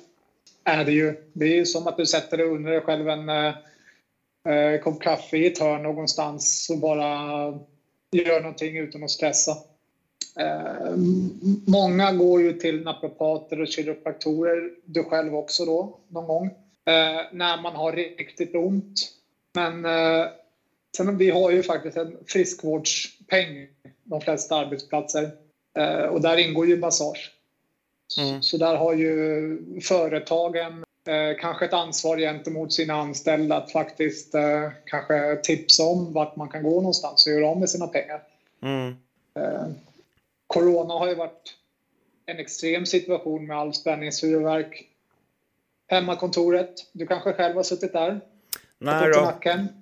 Är 0.64 0.86
det, 0.86 0.92
ju. 0.92 1.16
det 1.34 1.46
är 1.46 1.56
ju 1.56 1.66
som 1.66 1.88
att 1.88 1.98
du 1.98 2.06
sätter 2.06 2.38
dig 2.38 2.46
under 2.46 2.72
dig 2.72 2.82
själv 2.82 3.10
en 3.10 3.30
eh, 3.30 4.82
kopp 4.84 5.02
kaffe 5.02 5.38
i 5.38 5.48
ett 5.48 5.60
hörn 5.60 5.84
någonstans 5.84 6.70
och 6.70 6.78
bara 6.78 7.10
gör 8.12 8.42
någonting 8.42 8.78
utan 8.78 9.04
att 9.04 9.12
stressa. 9.12 9.52
Eh, 10.40 10.96
många 11.68 12.12
går 12.12 12.42
ju 12.42 12.54
till 12.54 12.84
naprapater 12.84 13.62
och 13.62 13.68
kiropraktorer, 13.68 14.72
du 14.86 15.04
själv 15.04 15.36
också 15.36 15.66
då, 15.66 16.00
någon 16.08 16.28
gång, 16.28 16.50
när 17.32 17.62
man 17.62 17.76
har 17.76 17.92
riktigt 17.92 18.56
ont. 18.56 19.14
Men 19.54 19.86
eh, 19.86 20.28
sen, 20.98 21.18
vi 21.18 21.30
har 21.30 21.52
ju 21.52 21.64
faktiskt 21.64 21.98
en 21.98 22.18
friskvårdspeng, 22.28 23.68
de 24.04 24.22
flesta 24.22 24.56
arbetsplatser, 24.56 25.32
eh, 25.78 26.06
och 26.06 26.22
där 26.22 26.38
ingår 26.38 26.68
ju 26.68 26.78
massage. 26.78 27.32
Mm. 28.20 28.42
Så 28.42 28.58
där 28.58 28.76
har 28.76 28.94
ju 28.94 29.82
företagen 29.82 30.84
eh, 31.08 31.40
kanske 31.40 31.66
ett 31.66 31.74
ansvar 31.74 32.18
gentemot 32.18 32.74
sina 32.74 32.94
anställda 32.94 33.58
att 33.58 33.72
faktiskt 33.72 34.36
eh, 34.36 34.72
kanske 34.86 35.36
tipsa 35.44 35.84
om 35.84 36.14
vart 36.14 36.36
man 36.36 36.50
kan 36.50 36.64
gå 36.64 36.76
någonstans 36.76 37.26
och 37.28 37.34
göra 37.34 37.48
av 37.48 37.60
med 37.60 37.70
sina 37.70 37.88
pengar. 37.88 38.24
Mm. 38.62 38.96
Eh, 39.36 39.68
corona 40.48 40.94
har 40.94 41.08
ju 41.08 41.16
varit 41.16 41.56
en 42.26 42.40
extrem 42.40 42.86
situation 42.86 43.48
med 43.48 43.58
all 43.58 43.74
spänningshuvudvärk. 43.74 44.90
Hemmakontoret, 45.94 46.70
du 46.92 47.08
kanske 47.08 47.34
själv 47.34 47.56
har 47.56 47.64
suttit 47.64 47.94
där? 47.94 48.22
Nej 48.80 49.12
då. 49.14 49.34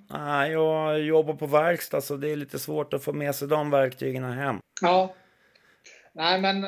Nej, 0.09 0.51
jag 0.51 0.99
jobbar 0.99 1.33
på 1.33 1.47
verkstad 1.47 2.01
så 2.01 2.15
det 2.15 2.31
är 2.31 2.35
lite 2.35 2.59
svårt 2.59 2.93
att 2.93 3.03
få 3.03 3.13
med 3.13 3.35
sig 3.35 3.47
de 3.47 3.69
verktygen 3.69 4.23
hem. 4.23 4.59
Ja. 4.81 5.13
Nej, 6.13 6.41
men 6.41 6.61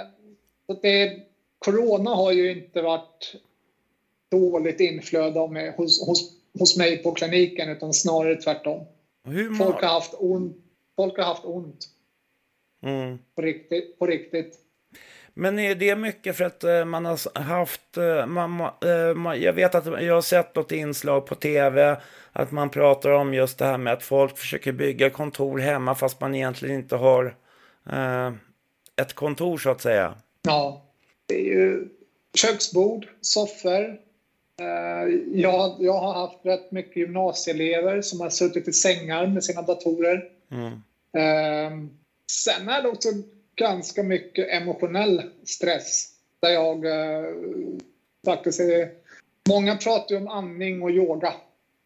det, 0.82 1.19
corona 1.60 2.10
har 2.10 2.32
ju 2.32 2.51
inte 2.51 2.82
varit 2.82 3.36
dåligt 4.32 4.79
inflöde 4.79 5.39
av 5.39 5.51
mig, 5.51 5.73
hos, 5.77 6.08
hos, 6.08 6.32
hos 6.60 6.77
mig 6.77 7.03
på 7.03 7.12
kliniken 7.12 7.69
utan 7.69 7.93
snarare 7.93 8.36
tvärtom. 8.36 8.86
Folk 9.58 9.82
har 9.82 9.89
haft 9.89 10.13
ont, 10.17 10.58
folk 10.95 11.17
har 11.17 11.25
haft 11.25 11.45
ont 11.45 11.88
mm. 12.84 13.19
på 13.36 13.41
riktigt. 13.41 13.99
På 13.99 14.08
riktigt. 14.08 14.60
Men 15.33 15.59
är 15.59 15.75
det 15.75 15.95
mycket 15.95 16.37
för 16.37 16.43
att 16.43 16.63
eh, 16.63 16.85
man 16.85 17.05
har 17.05 17.39
haft... 17.39 17.97
eh, 17.97 18.25
Man, 18.25 18.61
ma- 18.61 19.33
eh, 19.35 19.43
jag 19.43 19.53
vet 19.53 19.75
att 19.75 19.85
jag 19.85 20.13
har 20.13 20.21
sett 20.21 20.55
något 20.55 20.71
inslag 20.71 21.25
på 21.25 21.35
tv 21.35 22.01
att 22.31 22.51
man 22.51 22.69
pratar 22.69 23.09
om 23.09 23.33
just 23.33 23.57
det 23.57 23.65
här 23.65 23.77
med 23.77 23.93
att 23.93 24.03
folk 24.03 24.37
försöker 24.37 24.71
bygga 24.71 25.09
kontor 25.09 25.57
hemma 25.59 25.95
fast 25.95 26.21
man 26.21 26.35
egentligen 26.35 26.75
inte 26.75 26.95
har 26.95 27.35
ett 29.01 29.13
kontor 29.13 29.57
så 29.57 29.69
att 29.69 29.81
säga. 29.81 30.15
Ja, 30.41 30.85
det 31.25 31.35
är 31.35 31.43
ju 31.45 31.87
köksbord, 32.33 33.07
soffor. 33.21 33.97
Jag, 35.33 35.75
jag 35.79 35.93
har 35.93 36.13
haft 36.13 36.45
rätt 36.45 36.71
mycket 36.71 36.97
gymnasieelever 36.97 38.01
som 38.01 38.21
har 38.21 38.29
suttit 38.29 38.67
i 38.67 38.73
sängar 38.73 39.27
med 39.27 39.43
sina 39.43 39.61
datorer. 39.61 40.23
Mm. 40.51 41.89
Sen 42.31 42.69
är 42.69 42.81
det 42.81 42.89
också 42.89 43.09
ganska 43.55 44.03
mycket 44.03 44.49
emotionell 44.49 45.21
stress. 45.43 46.09
Där 46.39 46.49
jag 46.49 46.85
eh, 46.85 47.29
faktiskt 48.25 48.59
är... 48.59 48.89
Många 49.49 49.77
pratar 49.77 50.15
ju 50.15 50.21
om 50.21 50.27
andning 50.27 50.81
och 50.81 50.91
yoga. 50.91 51.33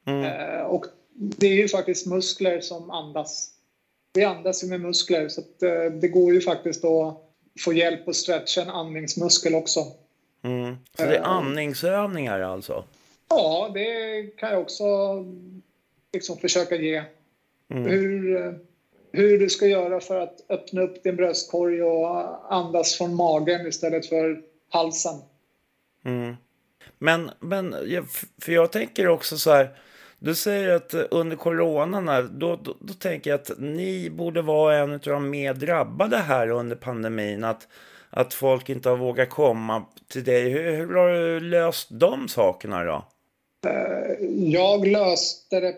Mm. 0.06 0.24
Eh, 0.24 0.62
och 0.62 0.86
det 1.14 1.48
är 1.48 1.54
ju 1.54 1.68
faktiskt 1.68 2.08
muskler 2.08 2.60
som 2.60 2.92
andas. 2.92 3.52
Vi 4.14 4.24
andas 4.24 4.64
ju 4.64 4.68
med 4.68 4.82
muskler 4.82 5.30
så 5.30 5.42
att, 5.42 5.64
eh, 5.64 5.86
det 6.02 6.08
går 6.08 6.34
ju 6.34 6.42
faktiskt 6.42 6.86
att 6.86 7.18
få 7.60 7.74
hjälp 7.74 8.08
att 8.08 8.16
stretcha 8.16 8.62
en 8.62 8.70
andningsmuskel 8.70 9.56
också. 9.56 9.80
Mm. 10.44 10.76
Så 10.98 11.04
det 11.04 11.16
är 11.16 11.20
Eh. 11.20 11.30
andningsövningar 11.30 12.40
alltså? 12.40 12.84
Ja, 13.30 13.72
det 13.74 14.22
kan 14.38 14.50
jag 14.52 14.62
också 14.62 14.86
liksom 16.14 16.38
försöka 16.38 16.76
ge. 16.76 17.04
Mm. 17.70 17.84
Hur, 17.84 18.46
eh, 18.46 18.54
hur 19.18 19.40
du 19.40 19.50
ska 19.50 19.68
göra 19.68 20.00
för 20.00 20.20
att 20.20 20.46
öppna 20.50 20.82
upp 20.82 21.04
din 21.04 21.16
bröstkorg 21.16 21.84
och 21.84 22.54
andas 22.54 22.98
från 22.98 23.16
magen 23.16 23.68
istället 23.68 24.06
för 24.06 24.42
halsen. 24.70 25.16
Mm. 26.06 26.36
Men, 26.98 27.32
men 27.40 27.76
för 28.42 28.52
jag 28.52 28.72
tänker 28.72 29.08
också 29.08 29.38
så 29.38 29.52
här. 29.52 29.70
Du 30.20 30.36
säger 30.36 30.76
att 30.76 30.94
eh, 30.94 31.04
under 31.12 31.36
coronan, 31.36 32.08
här, 32.08 32.24
då, 32.24 32.56
då, 32.56 32.76
då 32.80 32.94
tänker 32.94 33.30
jag 33.30 33.40
att 33.40 33.52
ni 33.58 34.10
borde 34.10 34.42
vara 34.42 34.76
en 34.76 34.94
av 34.94 35.00
de 35.00 35.30
mer 35.30 35.54
drabbade 35.54 36.18
här 36.18 36.50
under 36.50 36.76
pandemin. 36.76 37.44
Att, 37.44 37.68
att 38.10 38.34
folk 38.34 38.70
inte 38.70 38.90
har 38.90 38.98
vågat 38.98 39.30
komma 39.30 39.86
till 40.12 40.24
dig. 40.24 40.50
Hur, 40.50 40.72
hur 40.72 40.94
har 40.96 41.10
du 41.10 41.40
löst 41.40 41.88
de 41.92 42.28
sakerna 42.28 42.84
då? 42.84 43.06
Jag 44.38 44.88
löste 44.88 45.60
det. 45.60 45.76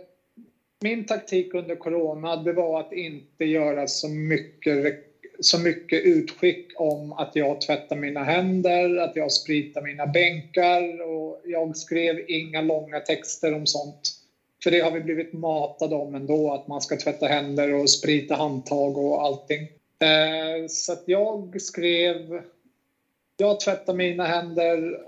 Min 0.84 1.04
taktik 1.04 1.54
under 1.54 1.76
corona 1.76 2.36
det 2.36 2.54
var 2.54 2.80
att 2.80 2.92
inte 2.92 3.46
göra 3.46 3.88
så 3.88 4.08
mycket, 4.08 4.96
så 5.40 5.60
mycket 5.60 6.04
utskick 6.04 6.66
om 6.76 7.14
att 7.14 7.36
jag 7.36 7.62
tvättar 7.62 7.96
mina 7.96 8.24
händer, 8.24 8.96
att 8.98 9.16
jag 9.16 9.32
spritar 9.32 9.82
mina 9.82 10.06
bänkar 10.06 11.02
och 11.02 11.42
jag 11.44 11.78
skrev 11.78 12.24
inga 12.28 12.62
långa 12.62 13.00
texter 13.00 13.54
om 13.54 13.66
sånt. 13.66 14.00
För 14.64 14.72
det 14.72 14.80
har 14.80 14.92
vi 14.92 15.02
blivit 15.02 15.34
matade 15.34 15.96
om 15.96 16.16
ändå, 16.16 16.52
att 16.54 16.68
man 16.68 16.82
ska 16.82 16.98
tvätta 16.98 17.28
händer 17.28 17.74
och 17.74 17.90
sprita 17.90 18.36
handtag 18.36 18.98
och 18.98 19.24
allting. 19.24 19.62
Eh, 20.00 20.66
så 20.70 20.94
att 20.94 21.04
jag 21.06 21.62
skrev, 21.62 22.42
jag 23.38 23.60
tvättar 23.60 23.94
mina 23.94 24.26
händer 24.26 25.00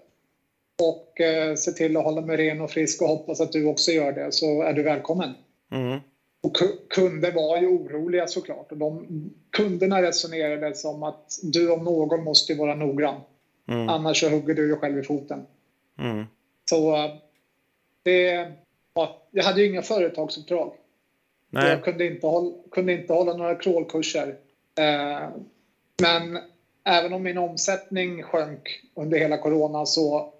och 0.81 1.21
eh, 1.21 1.55
se 1.55 1.71
till 1.71 1.97
att 1.97 2.03
hålla 2.03 2.21
mig 2.21 2.37
ren 2.37 2.61
och 2.61 2.71
frisk 2.71 3.01
och 3.01 3.07
hoppas 3.07 3.39
att 3.39 3.51
du 3.51 3.65
också 3.65 3.91
gör 3.91 4.11
det 4.11 4.31
så 4.31 4.61
är 4.61 4.73
du 4.73 4.83
välkommen. 4.83 5.35
Mm. 5.71 5.99
Och 6.43 6.57
ku- 6.57 6.87
kunder 6.89 7.31
var 7.31 7.57
ju 7.57 7.67
oroliga 7.67 8.27
såklart 8.27 8.71
och 8.71 8.77
de, 8.77 9.07
kunderna 9.51 10.01
resonerade 10.01 10.75
som 10.75 11.03
att 11.03 11.39
du 11.43 11.71
om 11.71 11.83
någon 11.83 12.23
måste 12.23 12.55
vara 12.55 12.75
noggrann. 12.75 13.21
Mm. 13.67 13.89
Annars 13.89 14.19
så 14.19 14.29
hugger 14.29 14.53
du 14.53 14.67
dig 14.67 14.77
själv 14.77 14.99
i 14.99 15.03
foten. 15.03 15.45
Mm. 15.99 16.25
Så 16.69 16.95
eh, 16.95 17.11
det, 18.03 18.51
ja, 18.93 19.21
jag 19.31 19.43
hade 19.43 19.61
ju 19.61 19.67
inga 19.67 19.81
företagsuppdrag. 19.81 20.73
Nej. 21.49 21.69
Jag 21.69 21.83
kunde 21.83 22.05
inte, 22.05 22.27
hålla, 22.27 22.53
kunde 22.71 22.93
inte 22.93 23.13
hålla 23.13 23.33
några 23.33 23.55
crawlkurser. 23.55 24.37
Eh, 24.79 25.29
men 26.01 26.39
även 26.83 27.13
om 27.13 27.23
min 27.23 27.37
omsättning 27.37 28.23
sjönk 28.23 28.81
under 28.95 29.19
hela 29.19 29.37
corona 29.37 29.85
så 29.85 30.33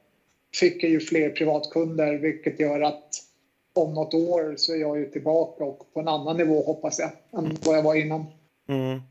fick 0.54 0.84
jag 0.84 0.92
ju 0.92 1.00
fler 1.00 1.30
privatkunder 1.30 2.14
vilket 2.14 2.60
gör 2.60 2.82
att 2.82 3.10
om 3.74 3.94
något 3.94 4.14
år 4.14 4.54
så 4.58 4.74
är 4.74 4.78
jag 4.78 4.98
ju 5.00 5.10
tillbaka 5.12 5.64
och 5.64 5.94
på 5.94 6.00
en 6.00 6.08
annan 6.08 6.38
nivå 6.38 6.64
hoppas 6.64 7.00
jag 7.00 7.12
än 7.40 7.58
vad 7.66 7.78
jag 7.78 7.84
var 7.84 7.96
innan. 7.96 8.26
Mm. 8.70 9.02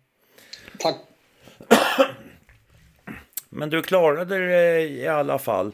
Tack. 0.79 0.97
Men 3.49 3.71
du 3.71 3.83
klarade 3.83 4.47
det 4.49 4.81
i 4.89 5.07
alla 5.09 5.39
fall? 5.39 5.73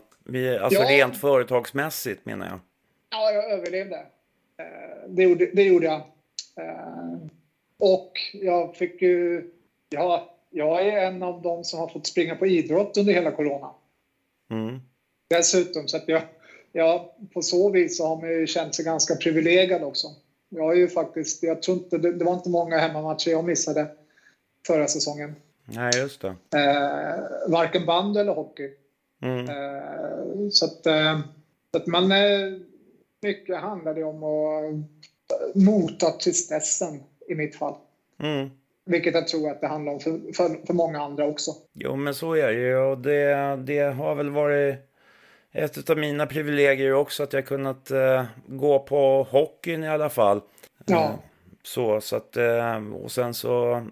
Alltså 0.61 0.81
Ja. 0.83 0.91
rent 0.91 1.17
företagsmässigt 1.17 2.27
menar 2.27 2.47
jag. 2.47 2.59
Ja, 3.11 3.31
jag 3.33 3.51
överlevde. 3.53 3.97
Eh, 3.97 5.09
Det 5.09 5.23
gjorde, 5.23 5.51
det 5.53 5.63
gjorde 5.63 5.87
jag. 5.87 6.01
Eh, 6.67 7.17
Och 7.79 8.13
jag 8.33 8.77
fick 8.77 9.03
ju... 9.03 9.51
Ja, 9.89 10.37
jag 10.51 10.87
är 10.87 11.07
en 11.07 11.23
av 11.23 11.43
de 11.43 11.65
som 11.65 11.79
har 11.81 11.89
fått 11.89 12.07
springa 12.07 12.37
på 12.37 12.47
idrott 12.47 12.97
under 12.97 13.13
hela 13.13 13.31
corona. 13.33 13.71
Mm. 14.51 14.81
Dessutom, 15.31 15.89
så 15.89 15.97
att 15.97 16.09
jag, 16.09 16.23
jag, 16.77 17.11
på 17.35 17.43
så 17.43 17.71
vis 17.71 17.97
så 17.97 18.07
har 18.07 18.17
man 18.17 18.31
ju 18.31 18.47
känt 18.47 18.75
sig 18.75 18.85
ganska 18.85 19.15
privilegierad 19.15 19.83
också. 19.83 20.09
Jag 20.49 20.63
har 20.63 20.75
ju 20.75 20.89
faktiskt, 20.89 21.43
jag 21.43 21.63
tror 21.63 21.77
inte, 21.77 21.99
det, 21.99 22.13
det 22.13 22.25
var 22.25 22.35
inte 22.35 22.49
många 22.49 22.79
hemmamatcher 22.79 23.31
jag 23.31 23.45
missade 23.45 23.87
förra 24.67 24.87
säsongen. 24.87 25.35
Nej, 25.65 25.91
just 25.97 26.21
det. 26.21 26.29
Eh, 26.59 27.51
varken 27.51 27.87
bandy 27.87 28.21
eller 28.21 28.35
hockey. 28.35 28.71
Mm. 29.23 29.49
Eh, 29.49 30.49
så 30.51 30.65
att, 30.65 30.87
eh, 30.87 31.21
så 31.71 31.77
att 31.79 31.87
man, 31.87 32.13
eh, 32.13 32.59
mycket 33.23 33.61
handlade 33.61 34.05
om 34.05 34.23
att 34.23 35.55
mota 35.55 36.11
tristessen 36.11 37.01
i 37.29 37.35
mitt 37.35 37.57
fall. 37.57 37.75
Mm. 38.23 38.51
Vilket 38.85 39.15
jag 39.15 39.29
tror 39.29 39.51
att 39.51 39.61
det 39.61 39.67
handlar 39.67 39.93
om 39.93 40.01
för, 40.01 40.33
för, 40.33 40.67
för 40.67 40.75
många 40.75 41.01
andra 41.01 41.27
också. 41.27 41.51
Jo, 41.73 41.97
men 41.97 42.15
så 42.15 42.35
är 42.35 42.53
det 42.53 42.61
ju 42.61 42.77
och 42.77 42.99
det, 42.99 43.57
det 43.57 43.81
har 43.81 44.15
väl 44.15 44.31
varit 44.31 44.79
ett 45.53 45.91
av 45.91 45.99
mina 45.99 46.27
privilegier 46.27 46.93
också 46.93 47.23
att 47.23 47.33
jag 47.33 47.47
kunnat 47.47 47.91
eh, 47.91 48.25
gå 48.47 48.79
på 48.79 49.23
hockeyn 49.23 49.85
i 49.85 49.89
alla 49.89 50.09
fall. 50.09 50.41
Ja. 50.87 51.05
Eh, 51.05 51.15
så, 51.63 52.01
så 52.01 52.17
att, 52.17 52.37
eh, 52.37 52.77
och 52.93 53.13
sen 53.13 53.35
så 53.35 53.83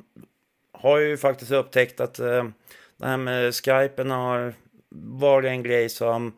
har 0.72 0.98
jag 0.98 1.08
ju 1.08 1.16
faktiskt 1.16 1.50
upptäckt 1.50 2.00
att 2.00 2.18
eh, 2.18 2.44
det 2.96 3.06
här 3.06 3.16
med 3.16 3.54
skypen 3.54 4.10
har 4.10 4.54
varit 5.18 5.48
en 5.48 5.62
grej 5.62 5.88
som 5.88 6.36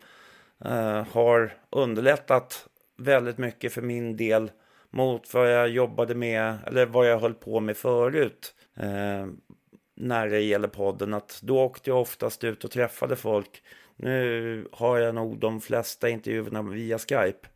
eh, 0.65 1.07
har 1.13 1.55
underlättat 1.71 2.67
väldigt 2.99 3.39
mycket 3.39 3.73
för 3.73 3.83
min 3.83 4.17
del 4.17 4.51
mot 4.91 5.35
vad 5.35 5.53
jag 5.53 5.69
jobbade 5.69 6.15
med 6.15 6.59
eller 6.67 6.87
vad 6.87 7.11
jag 7.11 7.19
höll 7.19 7.35
på 7.35 7.61
med 7.61 7.77
förut. 7.77 8.55
När 9.97 10.29
det 10.29 10.41
gäller 10.41 10.69
podden 10.69 11.15
att 11.15 11.41
då 11.43 11.61
åkte 11.61 11.91
jag 11.91 12.01
oftast 12.01 12.45
ut 12.45 12.65
och 12.65 12.71
träffade 12.71 13.17
folk. 13.17 13.63
Nu 13.97 14.69
har 14.73 14.99
jag 14.99 15.15
nog 15.15 15.39
de 15.39 15.61
flesta 15.61 16.09
intervjuerna 16.09 16.63
via 16.63 16.99
Skype. 16.99 17.49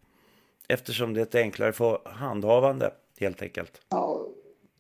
Eftersom 0.69 1.15
det 1.15 1.21
är 1.21 1.23
ett 1.23 1.35
enklare 1.35 1.73
för 1.73 2.01
handhavande 2.05 2.91
helt 3.21 3.43
enkelt. 3.43 3.81
Ja, 3.89 4.27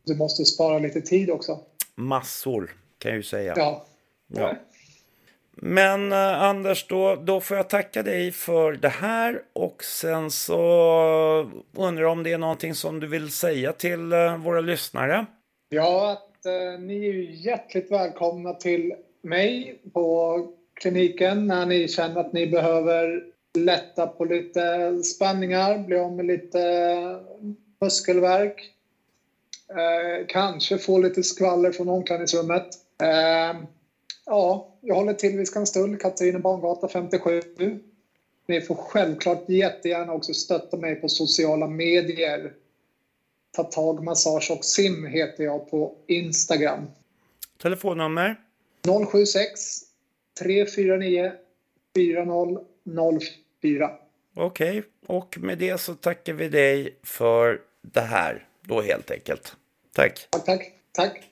du 0.04 0.16
måste 0.16 0.44
spara 0.44 0.78
lite 0.78 1.00
tid 1.00 1.30
också. 1.30 1.58
Massor 1.94 2.76
kan 2.98 3.10
jag 3.10 3.16
ju 3.16 3.22
säga. 3.22 3.54
Ja. 3.56 3.86
Ja. 4.26 4.56
Men 5.62 6.12
eh, 6.12 6.42
Anders, 6.42 6.86
då, 6.86 7.16
då 7.16 7.40
får 7.40 7.56
jag 7.56 7.68
tacka 7.68 8.02
dig 8.02 8.32
för 8.32 8.72
det 8.72 8.88
här 8.88 9.42
och 9.52 9.84
sen 9.84 10.30
så 10.30 10.60
undrar 11.76 12.02
jag 12.02 12.12
om 12.12 12.22
det 12.22 12.32
är 12.32 12.38
någonting 12.38 12.74
som 12.74 13.00
du 13.00 13.06
vill 13.06 13.30
säga 13.30 13.72
till 13.72 14.12
eh, 14.12 14.36
våra 14.36 14.60
lyssnare. 14.60 15.26
Ja, 15.68 16.12
att 16.12 16.46
eh, 16.46 16.80
ni 16.80 17.08
är 17.08 17.12
ju 17.12 17.34
hjärtligt 17.34 17.90
välkomna 17.90 18.54
till 18.54 18.94
mig 19.22 19.80
på 19.92 20.36
kliniken 20.80 21.46
när 21.46 21.66
ni 21.66 21.88
känner 21.88 22.20
att 22.20 22.32
ni 22.32 22.46
behöver 22.46 23.24
lätta 23.58 24.06
på 24.06 24.24
lite 24.24 24.94
spänningar, 25.02 25.78
bli 25.78 25.96
av 25.96 26.16
med 26.16 26.26
lite 26.26 26.60
muskelvärk. 27.80 28.70
Eh, 29.68 30.26
kanske 30.28 30.78
få 30.78 30.98
lite 30.98 31.22
skvaller 31.22 31.72
från 31.72 31.88
omklädningsrummet. 31.88 32.66
Eh, 33.02 33.60
ja, 34.26 34.74
jag 34.80 34.94
håller 34.94 35.14
till 35.14 35.38
vid 35.38 35.48
Skanstull, 35.48 35.96
Katarina 35.96 36.38
Bangata 36.38 36.88
57. 36.88 37.40
Ni 38.46 38.60
får 38.60 38.74
självklart 38.74 39.48
jättegärna 39.48 40.12
också 40.12 40.34
stötta 40.34 40.76
mig 40.76 40.94
på 40.94 41.08
sociala 41.08 41.66
medier. 41.66 42.52
Ta 43.52 43.64
tag 43.64 44.04
massage 44.04 44.50
och 44.50 44.64
sim 44.64 45.06
heter 45.06 45.44
jag 45.44 45.70
på 45.70 45.94
Instagram. 46.06 46.86
Telefonnummer? 47.62 48.36
076 49.12 49.89
349 50.38 51.32
4004. 51.94 53.90
Okej, 54.34 54.82
och 55.06 55.38
med 55.38 55.58
det 55.58 55.78
så 55.78 55.94
tackar 55.94 56.32
vi 56.32 56.48
dig 56.48 56.98
för 57.02 57.60
det 57.82 58.00
här 58.00 58.46
då 58.60 58.80
helt 58.80 59.10
enkelt. 59.10 59.56
Tack! 59.92 60.28
Tack, 60.30 60.46
tack. 60.46 60.74
Tack. 60.92 61.29